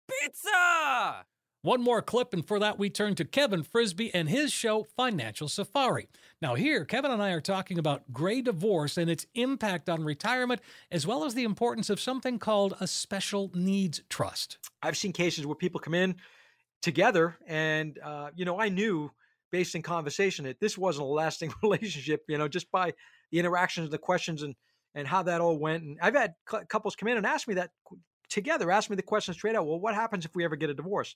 Pizza! 0.08 1.26
One 1.62 1.82
more 1.82 2.02
clip, 2.02 2.34
and 2.34 2.48
for 2.48 2.60
that, 2.60 2.80
we 2.80 2.89
turn 2.89 3.15
to 3.15 3.26
Kevin 3.26 3.63
Frisbie 3.63 4.13
and 4.13 4.30
his 4.30 4.54
show, 4.54 4.84
Financial 4.95 5.50
Safari. 5.50 6.08
Now, 6.41 6.56
here, 6.56 6.86
Kevin 6.86 7.12
and 7.12 7.21
I 7.21 7.32
are 7.32 7.41
talking 7.41 7.78
about 7.78 8.13
gray 8.13 8.41
divorce 8.41 8.97
and 8.97 9.10
its 9.10 9.25
impact 9.36 9.89
on 9.89 10.06
retirement, 10.06 10.62
as 10.89 11.06
well 11.06 11.25
as 11.25 11.34
the 11.34 11.43
importance 11.43 11.89
of 11.89 11.99
something 11.99 12.39
called 12.39 12.75
a 12.80 12.88
special 12.88 13.52
needs 13.54 14.02
trust. 14.10 14.58
I've 14.82 14.97
seen 14.97 15.12
cases 15.12 15.45
where 15.45 15.56
people 15.56 15.82
come 15.82 15.93
in 15.93 16.15
together, 16.82 17.38
and, 17.45 17.99
uh, 17.99 18.30
you 18.36 18.45
know, 18.45 18.60
I 18.60 18.69
knew 18.69 19.12
based 19.52 19.75
in 19.75 19.82
conversation 19.82 20.45
that 20.45 20.62
this 20.62 20.78
wasn't 20.78 21.08
a 21.08 21.10
lasting 21.10 21.54
relationship, 21.63 22.23
you 22.30 22.38
know, 22.38 22.47
just 22.47 22.71
by 22.71 22.93
the 23.32 23.39
interactions, 23.39 23.89
the 23.89 23.97
questions, 23.97 24.43
and 24.43 24.56
and 24.95 25.08
how 25.08 25.21
that 25.21 25.39
all 25.39 25.60
went. 25.60 25.84
And 25.84 25.99
I've 26.02 26.15
had 26.15 26.34
couples 26.67 26.95
come 26.95 27.10
in 27.10 27.17
and 27.17 27.25
ask 27.25 27.47
me 27.47 27.54
that 27.56 27.69
together, 28.28 28.71
ask 28.71 28.89
me 28.89 28.95
the 28.95 29.04
question 29.04 29.36
straight 29.36 29.56
out. 29.56 29.67
Well, 29.67 29.80
what 29.80 29.93
happens 29.93 30.25
if 30.25 30.34
we 30.36 30.43
ever 30.43 30.56
get 30.56 30.71
a 30.71 30.73
divorce? 30.73 31.15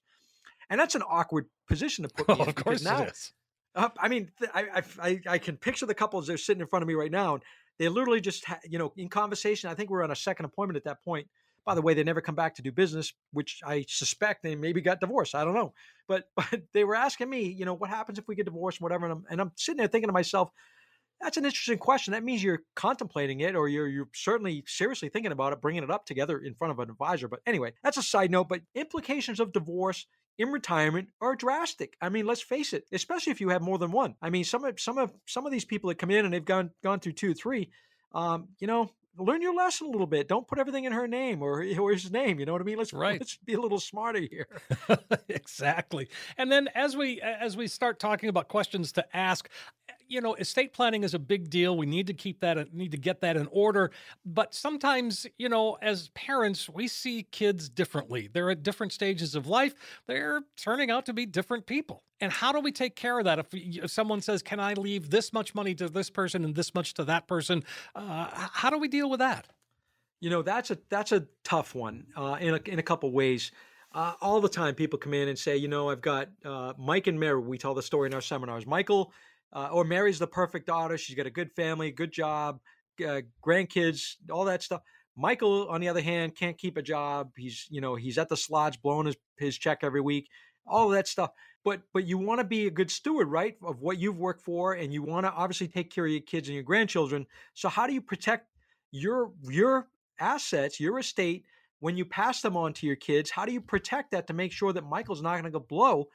and 0.69 0.79
that's 0.79 0.95
an 0.95 1.03
awkward 1.03 1.47
position 1.67 2.03
to 2.03 2.09
put 2.09 2.27
me 2.27 2.35
oh, 2.39 2.43
in. 2.43 2.49
of 2.49 2.55
course 2.55 2.83
now, 2.83 3.03
it 3.03 3.11
is. 3.11 3.33
I 3.75 4.07
mean, 4.07 4.29
I, 4.53 4.83
I 5.01 5.21
I 5.27 5.37
can 5.37 5.57
picture 5.57 5.85
the 5.85 5.95
couples 5.95 6.27
they're 6.27 6.37
sitting 6.37 6.61
in 6.61 6.67
front 6.67 6.83
of 6.83 6.87
me 6.87 6.93
right 6.93 7.11
now, 7.11 7.35
and 7.35 7.43
they 7.79 7.89
literally 7.89 8.21
just 8.21 8.45
ha- 8.45 8.59
you 8.63 8.77
know 8.77 8.93
in 8.97 9.09
conversation. 9.09 9.69
I 9.69 9.73
think 9.73 9.89
we're 9.89 10.03
on 10.03 10.11
a 10.11 10.15
second 10.15 10.45
appointment 10.45 10.77
at 10.77 10.83
that 10.85 11.03
point. 11.03 11.27
By 11.65 11.75
the 11.75 11.81
way, 11.81 11.93
they 11.93 12.03
never 12.03 12.21
come 12.21 12.35
back 12.35 12.55
to 12.55 12.61
do 12.61 12.71
business, 12.71 13.13
which 13.31 13.61
I 13.65 13.85
suspect 13.87 14.43
they 14.43 14.55
maybe 14.55 14.81
got 14.81 14.99
divorced. 14.99 15.33
I 15.33 15.43
don't 15.43 15.55
know, 15.55 15.73
but 16.07 16.25
but 16.35 16.61
they 16.73 16.83
were 16.83 16.95
asking 16.95 17.29
me, 17.29 17.47
you 17.47 17.65
know, 17.65 17.73
what 17.73 17.89
happens 17.89 18.19
if 18.19 18.27
we 18.27 18.35
get 18.35 18.45
divorced, 18.45 18.81
whatever. 18.81 19.05
And 19.05 19.13
I'm, 19.13 19.25
and 19.29 19.41
I'm 19.41 19.51
sitting 19.55 19.77
there 19.77 19.87
thinking 19.87 20.09
to 20.09 20.13
myself, 20.13 20.51
that's 21.19 21.37
an 21.37 21.45
interesting 21.45 21.77
question. 21.77 22.11
That 22.11 22.23
means 22.23 22.43
you're 22.43 22.63
contemplating 22.75 23.39
it, 23.39 23.55
or 23.55 23.67
you're 23.67 23.87
you're 23.87 24.09
certainly 24.13 24.63
seriously 24.67 25.09
thinking 25.09 25.31
about 25.31 25.53
it, 25.53 25.61
bringing 25.61 25.83
it 25.83 25.89
up 25.89 26.05
together 26.05 26.37
in 26.37 26.53
front 26.53 26.71
of 26.71 26.79
an 26.79 26.91
advisor. 26.91 27.27
But 27.27 27.39
anyway, 27.47 27.73
that's 27.83 27.97
a 27.97 28.03
side 28.03 28.29
note. 28.29 28.49
But 28.49 28.61
implications 28.75 29.39
of 29.39 29.51
divorce 29.51 30.05
in 30.37 30.49
retirement 30.49 31.09
are 31.21 31.35
drastic. 31.35 31.95
I 32.01 32.09
mean, 32.09 32.25
let's 32.25 32.41
face 32.41 32.73
it, 32.73 32.85
especially 32.91 33.31
if 33.31 33.41
you 33.41 33.49
have 33.49 33.61
more 33.61 33.77
than 33.77 33.91
one. 33.91 34.15
I 34.21 34.29
mean, 34.29 34.43
some 34.43 34.63
of 34.63 34.79
some 34.79 34.97
of 34.97 35.11
some 35.25 35.45
of 35.45 35.51
these 35.51 35.65
people 35.65 35.89
that 35.89 35.95
come 35.95 36.11
in 36.11 36.25
and 36.25 36.33
they've 36.33 36.43
gone 36.43 36.71
gone 36.83 36.99
through 36.99 37.13
two, 37.13 37.33
three, 37.33 37.69
um, 38.13 38.47
you 38.59 38.67
know, 38.67 38.89
learn 39.17 39.41
your 39.41 39.55
lesson 39.55 39.87
a 39.87 39.89
little 39.89 40.07
bit. 40.07 40.27
Don't 40.27 40.47
put 40.47 40.59
everything 40.59 40.85
in 40.85 40.91
her 40.91 41.07
name 41.07 41.41
or, 41.41 41.63
or 41.79 41.91
his 41.91 42.11
name. 42.11 42.39
You 42.39 42.45
know 42.45 42.53
what 42.53 42.61
I 42.61 42.65
mean? 42.65 42.77
Let's 42.77 42.93
right. 42.93 43.19
let's 43.19 43.37
be 43.37 43.53
a 43.53 43.61
little 43.61 43.79
smarter 43.79 44.21
here. 44.21 44.47
exactly. 45.29 46.09
And 46.37 46.51
then 46.51 46.69
as 46.75 46.95
we 46.95 47.21
as 47.21 47.55
we 47.57 47.67
start 47.67 47.99
talking 47.99 48.29
about 48.29 48.47
questions 48.47 48.91
to 48.93 49.15
ask, 49.15 49.49
you 50.13 50.21
know, 50.21 50.35
estate 50.35 50.73
planning 50.73 51.03
is 51.03 51.15
a 51.15 51.19
big 51.19 51.49
deal. 51.49 51.75
We 51.75 51.87
need 51.87 52.05
to 52.07 52.13
keep 52.13 52.39
that 52.41 52.71
need 52.71 52.91
to 52.91 52.97
get 52.97 53.21
that 53.21 53.35
in 53.35 53.47
order. 53.51 53.89
But 54.23 54.53
sometimes, 54.53 55.25
you 55.39 55.49
know, 55.49 55.77
as 55.81 56.09
parents, 56.09 56.69
we 56.69 56.87
see 56.87 57.23
kids 57.31 57.67
differently. 57.67 58.29
They're 58.31 58.51
at 58.51 58.61
different 58.61 58.93
stages 58.93 59.33
of 59.33 59.47
life. 59.47 59.73
They're 60.07 60.41
turning 60.55 60.91
out 60.91 61.07
to 61.07 61.13
be 61.13 61.25
different 61.25 61.65
people. 61.65 62.03
And 62.21 62.31
how 62.31 62.51
do 62.51 62.59
we 62.59 62.71
take 62.71 62.95
care 62.95 63.17
of 63.17 63.25
that? 63.25 63.39
If, 63.39 63.47
if 63.51 63.89
someone 63.89 64.21
says, 64.21 64.43
"Can 64.43 64.59
I 64.59 64.73
leave 64.73 65.09
this 65.09 65.33
much 65.33 65.55
money 65.55 65.73
to 65.75 65.89
this 65.89 66.11
person 66.11 66.45
and 66.45 66.53
this 66.53 66.75
much 66.75 66.93
to 66.93 67.03
that 67.05 67.27
person?" 67.27 67.63
Uh, 67.95 68.27
how 68.31 68.69
do 68.69 68.77
we 68.77 68.87
deal 68.87 69.09
with 69.09 69.19
that? 69.19 69.47
You 70.21 70.29
know, 70.29 70.43
that's 70.43 70.69
a 70.69 70.77
that's 70.89 71.11
a 71.11 71.25
tough 71.43 71.73
one 71.73 72.05
uh, 72.15 72.37
in 72.39 72.53
a, 72.53 72.59
in 72.65 72.77
a 72.77 72.83
couple 72.83 73.11
ways. 73.11 73.51
Uh, 73.93 74.13
all 74.21 74.41
the 74.41 74.49
time, 74.49 74.73
people 74.73 74.97
come 74.97 75.13
in 75.13 75.27
and 75.27 75.37
say, 75.37 75.57
"You 75.57 75.67
know, 75.67 75.89
I've 75.89 76.01
got 76.01 76.29
uh, 76.45 76.73
Mike 76.77 77.07
and 77.07 77.19
Mary." 77.19 77.39
We 77.39 77.57
tell 77.57 77.73
the 77.73 77.81
story 77.81 78.07
in 78.07 78.13
our 78.13 78.21
seminars. 78.21 78.65
Michael 78.65 79.11
uh, 79.53 79.69
or 79.71 79.83
Mary's 79.83 80.19
the 80.19 80.27
perfect 80.27 80.67
daughter. 80.67 80.97
She's 80.97 81.15
got 81.15 81.27
a 81.27 81.31
good 81.31 81.51
family, 81.51 81.91
good 81.91 82.11
job, 82.11 82.59
uh, 83.05 83.21
grandkids, 83.45 84.15
all 84.31 84.45
that 84.45 84.63
stuff. 84.63 84.81
Michael, 85.15 85.67
on 85.69 85.79
the 85.79 85.87
other 85.87 86.01
hand, 86.01 86.35
can't 86.35 86.57
keep 86.57 86.75
a 86.75 86.81
job. 86.81 87.31
He's, 87.37 87.67
you 87.69 87.81
know, 87.81 87.95
he's 87.95 88.17
at 88.17 88.29
the 88.29 88.37
slots, 88.37 88.77
blowing 88.77 89.05
his, 89.05 89.15
his 89.37 89.57
check 89.57 89.79
every 89.83 90.01
week, 90.01 90.27
all 90.65 90.87
of 90.87 90.93
that 90.93 91.07
stuff. 91.07 91.31
But 91.63 91.81
but 91.93 92.05
you 92.05 92.17
want 92.17 92.39
to 92.39 92.43
be 92.43 92.67
a 92.67 92.71
good 92.71 92.91
steward, 92.91 93.29
right, 93.29 93.55
of 93.63 93.79
what 93.79 93.97
you've 93.97 94.17
worked 94.17 94.41
for, 94.41 94.73
and 94.73 94.91
you 94.91 95.01
want 95.01 95.25
to 95.25 95.31
obviously 95.31 95.67
take 95.67 95.91
care 95.91 96.05
of 96.05 96.11
your 96.11 96.21
kids 96.21 96.49
and 96.49 96.55
your 96.55 96.63
grandchildren. 96.63 97.25
So 97.53 97.69
how 97.69 97.87
do 97.87 97.93
you 97.93 98.01
protect 98.01 98.47
your 98.91 99.31
your 99.43 99.87
assets, 100.19 100.79
your 100.79 100.99
estate, 100.99 101.45
when 101.79 101.95
you 101.95 102.05
pass 102.05 102.41
them 102.41 102.57
on 102.57 102.73
to 102.73 102.87
your 102.87 102.97
kids? 102.97 103.29
How 103.29 103.45
do 103.45 103.53
you 103.53 103.61
protect 103.61 104.11
that 104.11 104.27
to 104.27 104.33
make 104.33 104.51
sure 104.51 104.73
that 104.73 104.83
Michael's 104.83 105.21
not 105.21 105.33
going 105.33 105.45
to 105.45 105.51
go 105.51 105.59
blow 105.59 106.09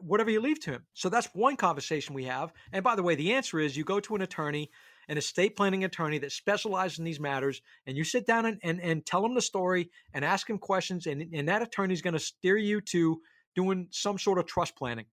whatever 0.00 0.30
you 0.30 0.40
leave 0.40 0.60
to 0.60 0.72
him. 0.72 0.84
So 0.94 1.08
that's 1.08 1.28
one 1.34 1.56
conversation 1.56 2.14
we 2.14 2.24
have. 2.24 2.52
And 2.72 2.82
by 2.82 2.94
the 2.96 3.02
way, 3.02 3.14
the 3.14 3.34
answer 3.34 3.58
is 3.58 3.76
you 3.76 3.84
go 3.84 4.00
to 4.00 4.14
an 4.14 4.22
attorney, 4.22 4.70
an 5.08 5.18
estate 5.18 5.56
planning 5.56 5.84
attorney 5.84 6.18
that 6.18 6.32
specializes 6.32 6.98
in 6.98 7.04
these 7.04 7.20
matters, 7.20 7.60
and 7.86 7.96
you 7.96 8.04
sit 8.04 8.26
down 8.26 8.46
and, 8.46 8.58
and, 8.62 8.80
and 8.80 9.04
tell 9.04 9.24
him 9.24 9.34
the 9.34 9.42
story 9.42 9.90
and 10.14 10.24
ask 10.24 10.48
him 10.48 10.58
questions. 10.58 11.06
And, 11.06 11.26
and 11.34 11.48
that 11.48 11.62
attorney 11.62 11.94
is 11.94 12.02
going 12.02 12.14
to 12.14 12.20
steer 12.20 12.56
you 12.56 12.80
to 12.82 13.20
doing 13.54 13.88
some 13.90 14.18
sort 14.18 14.38
of 14.38 14.46
trust 14.46 14.76
planning. 14.76 15.06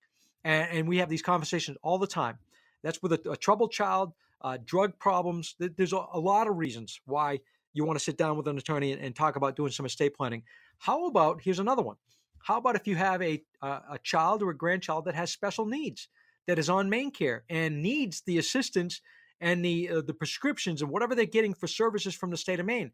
And, 0.44 0.70
and 0.72 0.88
we 0.88 0.98
have 0.98 1.10
these 1.10 1.22
conversations 1.22 1.78
all 1.84 1.98
the 1.98 2.08
time. 2.08 2.38
That's 2.84 3.02
with 3.02 3.14
a, 3.14 3.32
a 3.32 3.38
troubled 3.38 3.72
child, 3.72 4.14
uh, 4.42 4.58
drug 4.66 4.98
problems. 5.00 5.56
There's 5.60 5.94
a, 5.94 6.04
a, 6.14 6.20
lot 6.20 6.48
of 6.48 6.58
reasons 6.58 7.00
why 7.06 7.40
you 7.74 7.86
want 7.86 8.00
to 8.00 8.04
sit 8.04 8.18
down 8.18 8.38
with 8.38 8.48
an 8.48 8.58
attorney 8.58 8.92
and, 8.92 9.02
and 9.02 9.16
talk 9.16 9.36
about 9.36 9.56
doing 9.56 9.72
some 9.72 9.86
estate 9.86 10.16
planning. 10.16 10.44
How 10.80 11.06
about 11.06 11.42
here's 11.44 11.60
another 11.60 11.84
one 11.84 11.98
how 12.44 12.58
about 12.58 12.76
if 12.76 12.88
you 12.88 12.96
have 12.96 13.22
a, 13.22 13.42
a 13.62 14.00
child 14.04 14.42
or 14.42 14.50
a 14.50 14.58
grandchild 14.58 15.06
that 15.06 15.16
has 15.16 15.32
special 15.32 15.66
needs, 15.66 16.08
that 16.48 16.60
is 16.60 16.70
on 16.70 16.90
MaineCare 16.90 17.42
and 17.50 17.82
needs 17.82 18.22
the 18.26 18.38
assistance 18.38 19.02
and 19.40 19.64
the 19.64 19.90
uh, 19.90 20.02
the 20.02 20.14
prescriptions 20.14 20.82
and 20.82 20.92
whatever 20.92 21.16
they're 21.16 21.26
getting 21.26 21.54
for 21.54 21.68
services 21.68 22.16
from 22.16 22.32
the 22.32 22.38
state 22.38 22.60
of 22.60 22.66
Maine? 22.66 22.92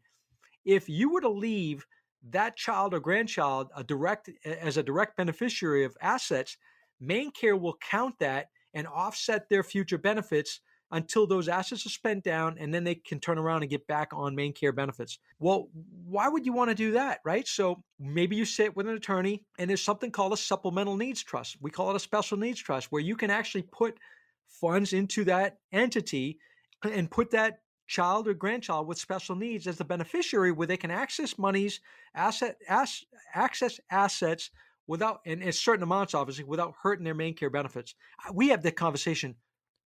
If 0.64 0.88
you 0.88 1.10
were 1.10 1.20
to 1.20 1.28
leave 1.28 1.86
that 2.30 2.56
child 2.56 2.94
or 2.94 3.00
grandchild 3.00 3.70
a 3.76 3.84
direct 3.84 4.30
as 4.44 4.76
a 4.76 4.82
direct 4.82 5.16
beneficiary 5.16 5.84
of 5.84 5.96
assets, 6.00 6.56
MaineCare 7.02 7.58
will 7.58 7.76
count 7.90 8.18
that 8.18 8.48
and 8.74 8.86
offset 8.86 9.48
their 9.48 9.62
future 9.62 9.98
benefits 9.98 10.60
until 10.90 11.26
those 11.26 11.48
assets 11.48 11.84
are 11.84 11.90
spent 11.90 12.24
down 12.24 12.56
and 12.58 12.72
then 12.72 12.84
they 12.84 12.94
can 12.94 13.20
turn 13.20 13.38
around 13.38 13.62
and 13.62 13.70
get 13.70 13.86
back 13.86 14.08
on 14.12 14.34
MaineCare 14.34 14.74
benefits. 14.74 15.18
Well, 15.38 15.68
why 16.06 16.28
would 16.28 16.46
you 16.46 16.52
want 16.52 16.70
to 16.70 16.74
do 16.74 16.92
that, 16.92 17.20
right? 17.24 17.46
So 17.46 17.82
maybe 17.98 18.36
you 18.36 18.44
sit 18.44 18.74
with 18.74 18.88
an 18.88 18.94
attorney 18.94 19.44
and 19.58 19.68
there's 19.68 19.82
something 19.82 20.10
called 20.10 20.32
a 20.32 20.36
supplemental 20.36 20.96
needs 20.96 21.22
trust. 21.22 21.58
We 21.60 21.70
call 21.70 21.90
it 21.90 21.96
a 21.96 22.00
special 22.00 22.38
needs 22.38 22.60
trust 22.60 22.90
where 22.90 23.02
you 23.02 23.16
can 23.16 23.30
actually 23.30 23.62
put 23.62 23.98
funds 24.46 24.94
into 24.94 25.24
that 25.24 25.58
entity 25.72 26.38
and 26.82 27.10
put 27.10 27.30
that 27.32 27.60
child 27.86 28.28
or 28.28 28.34
grandchild 28.34 28.86
with 28.86 28.98
special 28.98 29.34
needs 29.34 29.66
as 29.66 29.76
the 29.76 29.84
beneficiary 29.84 30.52
where 30.52 30.66
they 30.66 30.76
can 30.76 30.90
access 30.90 31.38
monies, 31.38 31.80
asset, 32.14 32.56
ass, 32.68 33.04
access 33.34 33.80
assets 33.90 34.50
without, 34.86 35.20
and, 35.26 35.42
and 35.42 35.54
certain 35.54 35.82
amounts, 35.82 36.14
obviously, 36.14 36.44
without 36.44 36.74
hurting 36.82 37.04
their 37.04 37.14
MaineCare 37.14 37.52
benefits. 37.52 37.94
We 38.32 38.48
have 38.48 38.62
that 38.62 38.76
conversation 38.76 39.34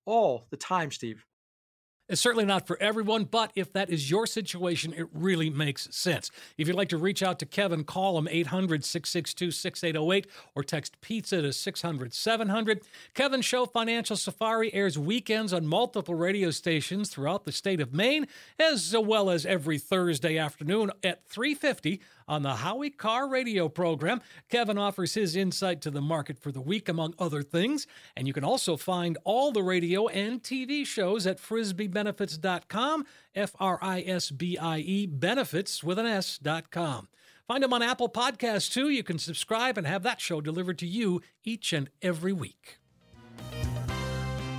all 0.05 0.47
the 0.51 0.57
time, 0.57 0.91
Steve. 0.91 1.25
It's 2.09 2.21
certainly 2.21 2.45
not 2.45 2.67
for 2.67 2.77
everyone, 2.79 3.25
but 3.25 3.53
if 3.55 3.73
that 3.73 3.89
is 3.89 4.11
your 4.11 4.27
situation, 4.27 4.93
it 4.93 5.07
really 5.15 5.49
makes 5.49 5.89
sense. 5.97 6.31
If 6.59 6.67
you'd 6.69 6.77
like 6.77 6.91
to 6.91 6.99
reach 6.99 7.23
out 7.23 7.39
to 7.39 7.47
Kevin, 7.47 7.85
call 7.85 8.19
him 8.19 8.29
800 8.29 8.85
662 8.85 9.51
6808 9.51 10.27
or 10.55 10.63
text 10.63 11.01
pizza 11.01 11.41
to 11.41 11.55
600 11.55 12.13
700. 12.13 12.83
Kevin's 13.15 13.47
show, 13.47 13.65
Financial 13.65 14.17
Safari, 14.17 14.75
airs 14.75 14.99
weekends 14.99 15.55
on 15.55 15.67
multiple 15.67 16.15
radio 16.15 16.51
stations 16.51 17.09
throughout 17.09 17.45
the 17.45 17.53
state 17.53 17.81
of 17.81 17.95
Maine, 17.95 18.27
as 18.59 18.95
well 18.95 19.31
as 19.31 19.47
every 19.47 19.79
Thursday 19.79 20.37
afternoon 20.37 20.91
at 21.03 21.25
350 21.29 22.01
on 22.27 22.43
the 22.43 22.57
Howie 22.57 22.91
Carr 22.91 23.29
radio 23.29 23.69
program. 23.69 24.21
Kevin 24.49 24.79
offers 24.79 25.15
his 25.15 25.37
insight 25.37 25.81
to 25.83 25.91
the 25.91 26.01
market 26.01 26.39
for 26.39 26.53
the 26.53 26.61
week, 26.61 26.89
among 26.89 27.15
other 27.19 27.43
things. 27.43 27.87
And 28.17 28.27
you 28.27 28.33
can 28.33 28.45
also 28.45 28.77
find 28.77 29.19
all 29.25 29.53
the 29.53 29.63
radio 29.63 30.09
and 30.09 30.43
TV 30.43 30.87
shows 30.87 31.27
at 31.27 31.39
frisbiebenefits.com, 31.39 33.07
F 33.35 33.53
R 33.59 33.79
I 33.83 34.03
S 34.03 34.31
B 34.31 34.59
I 34.59 34.79
E, 34.79 35.07
benefits 35.07 35.83
with 35.83 35.99
an 35.99 36.07
S.com. 36.07 37.09
Find 37.49 37.63
them 37.63 37.73
on 37.73 37.83
Apple 37.83 38.09
Podcasts 38.09 38.73
too. 38.73 38.89
You 38.89 39.03
can 39.03 39.19
subscribe 39.19 39.77
and 39.77 39.87
have 39.87 40.03
that 40.05 40.21
show 40.21 40.41
delivered 40.41 40.79
to 40.79 40.87
you 40.87 41.21
each 41.45 41.73
and 41.73 41.91
every 42.01 42.33
week. 42.33 42.79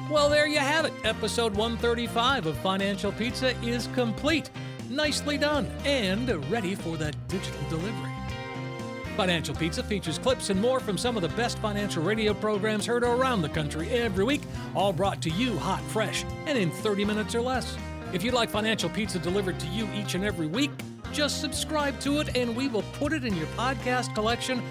Well, 0.09 0.29
there 0.29 0.47
you 0.47 0.59
have 0.59 0.85
it. 0.85 0.93
Episode 1.05 1.55
135 1.55 2.45
of 2.45 2.57
Financial 2.57 3.11
Pizza 3.13 3.57
is 3.63 3.87
complete 3.93 4.51
nicely 4.95 5.37
done, 5.37 5.67
and 5.85 6.29
ready 6.51 6.75
for 6.75 6.97
that 6.97 7.15
digital 7.27 7.61
delivery. 7.69 8.11
Financial 9.15 9.53
Pizza 9.53 9.83
features 9.83 10.17
clips 10.17 10.49
and 10.49 10.59
more 10.59 10.79
from 10.79 10.97
some 10.97 11.15
of 11.15 11.21
the 11.21 11.29
best 11.29 11.59
financial 11.59 12.01
radio 12.01 12.33
programs 12.33 12.85
heard 12.85 13.03
around 13.03 13.41
the 13.41 13.49
country 13.49 13.89
every 13.89 14.23
week, 14.23 14.41
all 14.75 14.91
brought 14.91 15.21
to 15.21 15.29
you 15.29 15.57
hot, 15.59 15.81
fresh, 15.83 16.25
and 16.47 16.57
in 16.57 16.71
30 16.71 17.05
minutes 17.05 17.35
or 17.35 17.41
less. 17.41 17.77
If 18.11 18.23
you'd 18.23 18.33
like 18.33 18.49
Financial 18.49 18.89
Pizza 18.89 19.19
delivered 19.19 19.59
to 19.59 19.67
you 19.67 19.87
each 19.93 20.15
and 20.15 20.23
every 20.23 20.47
week, 20.47 20.71
just 21.11 21.41
subscribe 21.41 21.99
to 21.99 22.19
it 22.19 22.35
and 22.35 22.55
we 22.55 22.67
will 22.67 22.83
put 22.93 23.13
it 23.13 23.23
in 23.23 23.35
your 23.35 23.47
podcast 23.47 24.15
collection 24.15 24.63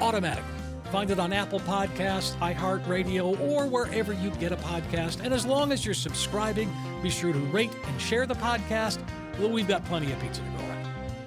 automatically. 0.00 0.48
Find 0.90 1.10
it 1.10 1.18
on 1.18 1.32
Apple 1.32 1.60
Podcasts, 1.60 2.36
iHeartRadio, 2.36 3.40
or 3.40 3.66
wherever 3.66 4.12
you 4.12 4.30
get 4.32 4.52
a 4.52 4.56
podcast. 4.56 5.24
And 5.24 5.32
as 5.32 5.46
long 5.46 5.72
as 5.72 5.86
you're 5.86 5.94
subscribing, 5.94 6.70
be 7.02 7.08
sure 7.08 7.32
to 7.32 7.38
rate 7.38 7.72
and 7.86 8.00
share 8.00 8.26
the 8.26 8.34
podcast 8.34 9.02
well, 9.38 9.50
we've 9.50 9.68
got 9.68 9.84
plenty 9.86 10.12
of 10.12 10.20
pizza 10.20 10.42
to 10.42 10.48
go 10.48 10.56
around. 10.56 10.72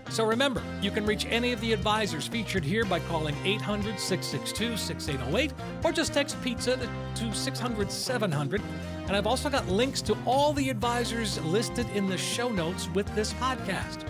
So 0.10 0.26
remember, 0.26 0.62
you 0.82 0.92
can 0.92 1.06
reach 1.06 1.26
any 1.26 1.52
of 1.52 1.60
the 1.62 1.74
advisors 1.74 2.28
featured 2.28 2.64
here 2.64 2.86
by 2.86 3.00
calling 3.00 3.36
800 3.44 4.00
662 4.00 4.78
6808 4.78 5.54
or 5.84 5.92
just 5.92 6.14
text 6.14 6.42
pizza 6.42 6.78
to 7.16 7.34
600 7.34 7.92
700. 7.92 8.62
And 9.08 9.16
I've 9.16 9.28
also 9.28 9.50
got 9.50 9.68
links 9.68 10.02
to 10.04 10.18
all 10.26 10.54
the 10.54 10.70
advisors 10.70 11.44
listed 11.44 11.88
in 11.92 12.08
the 12.08 12.18
show 12.18 12.50
notes 12.50 12.90
with 12.90 13.14
this 13.16 13.34
podcast. 13.34 14.08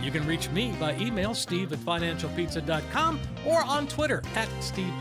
You 0.00 0.10
can 0.10 0.26
reach 0.26 0.50
me 0.50 0.74
by 0.78 0.94
email, 0.96 1.34
steve 1.34 1.72
at 1.72 1.78
financialpizza.com, 1.78 3.20
or 3.46 3.62
on 3.64 3.88
Twitter 3.88 4.22
at 4.34 4.48
Steve. 4.62 4.92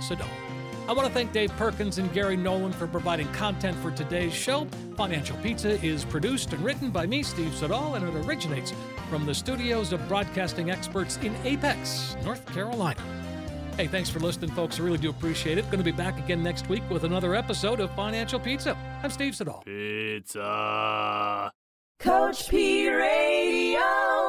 I 0.87 0.93
want 0.93 1.07
to 1.07 1.13
thank 1.13 1.31
Dave 1.31 1.49
Perkins 1.57 1.97
and 1.97 2.13
Gary 2.13 2.37
Nolan 2.37 2.71
for 2.71 2.85
providing 2.85 3.27
content 3.29 3.75
for 3.79 3.89
today's 3.89 4.33
show. 4.33 4.67
Financial 4.95 5.35
Pizza 5.37 5.83
is 5.83 6.05
produced 6.05 6.53
and 6.53 6.63
written 6.63 6.91
by 6.91 7.07
me, 7.07 7.23
Steve 7.23 7.55
Siddall, 7.55 7.95
and 7.95 8.07
it 8.07 8.25
originates 8.25 8.71
from 9.09 9.25
the 9.25 9.33
studios 9.33 9.93
of 9.93 10.07
broadcasting 10.07 10.69
experts 10.69 11.17
in 11.23 11.35
Apex, 11.43 12.15
North 12.23 12.45
Carolina. 12.53 13.01
Hey, 13.77 13.87
thanks 13.87 14.11
for 14.11 14.19
listening, 14.19 14.51
folks. 14.51 14.79
I 14.79 14.83
really 14.83 14.99
do 14.99 15.09
appreciate 15.09 15.57
it. 15.57 15.65
Going 15.65 15.79
to 15.79 15.83
be 15.83 15.91
back 15.91 16.19
again 16.19 16.43
next 16.43 16.69
week 16.69 16.87
with 16.91 17.03
another 17.03 17.33
episode 17.33 17.79
of 17.79 17.89
Financial 17.95 18.39
Pizza. 18.39 18.77
I'm 19.01 19.09
Steve 19.09 19.35
Siddall. 19.35 19.63
Pizza. 19.65 21.51
Coach 21.99 22.47
P 22.47 22.89
Radio. 22.89 24.14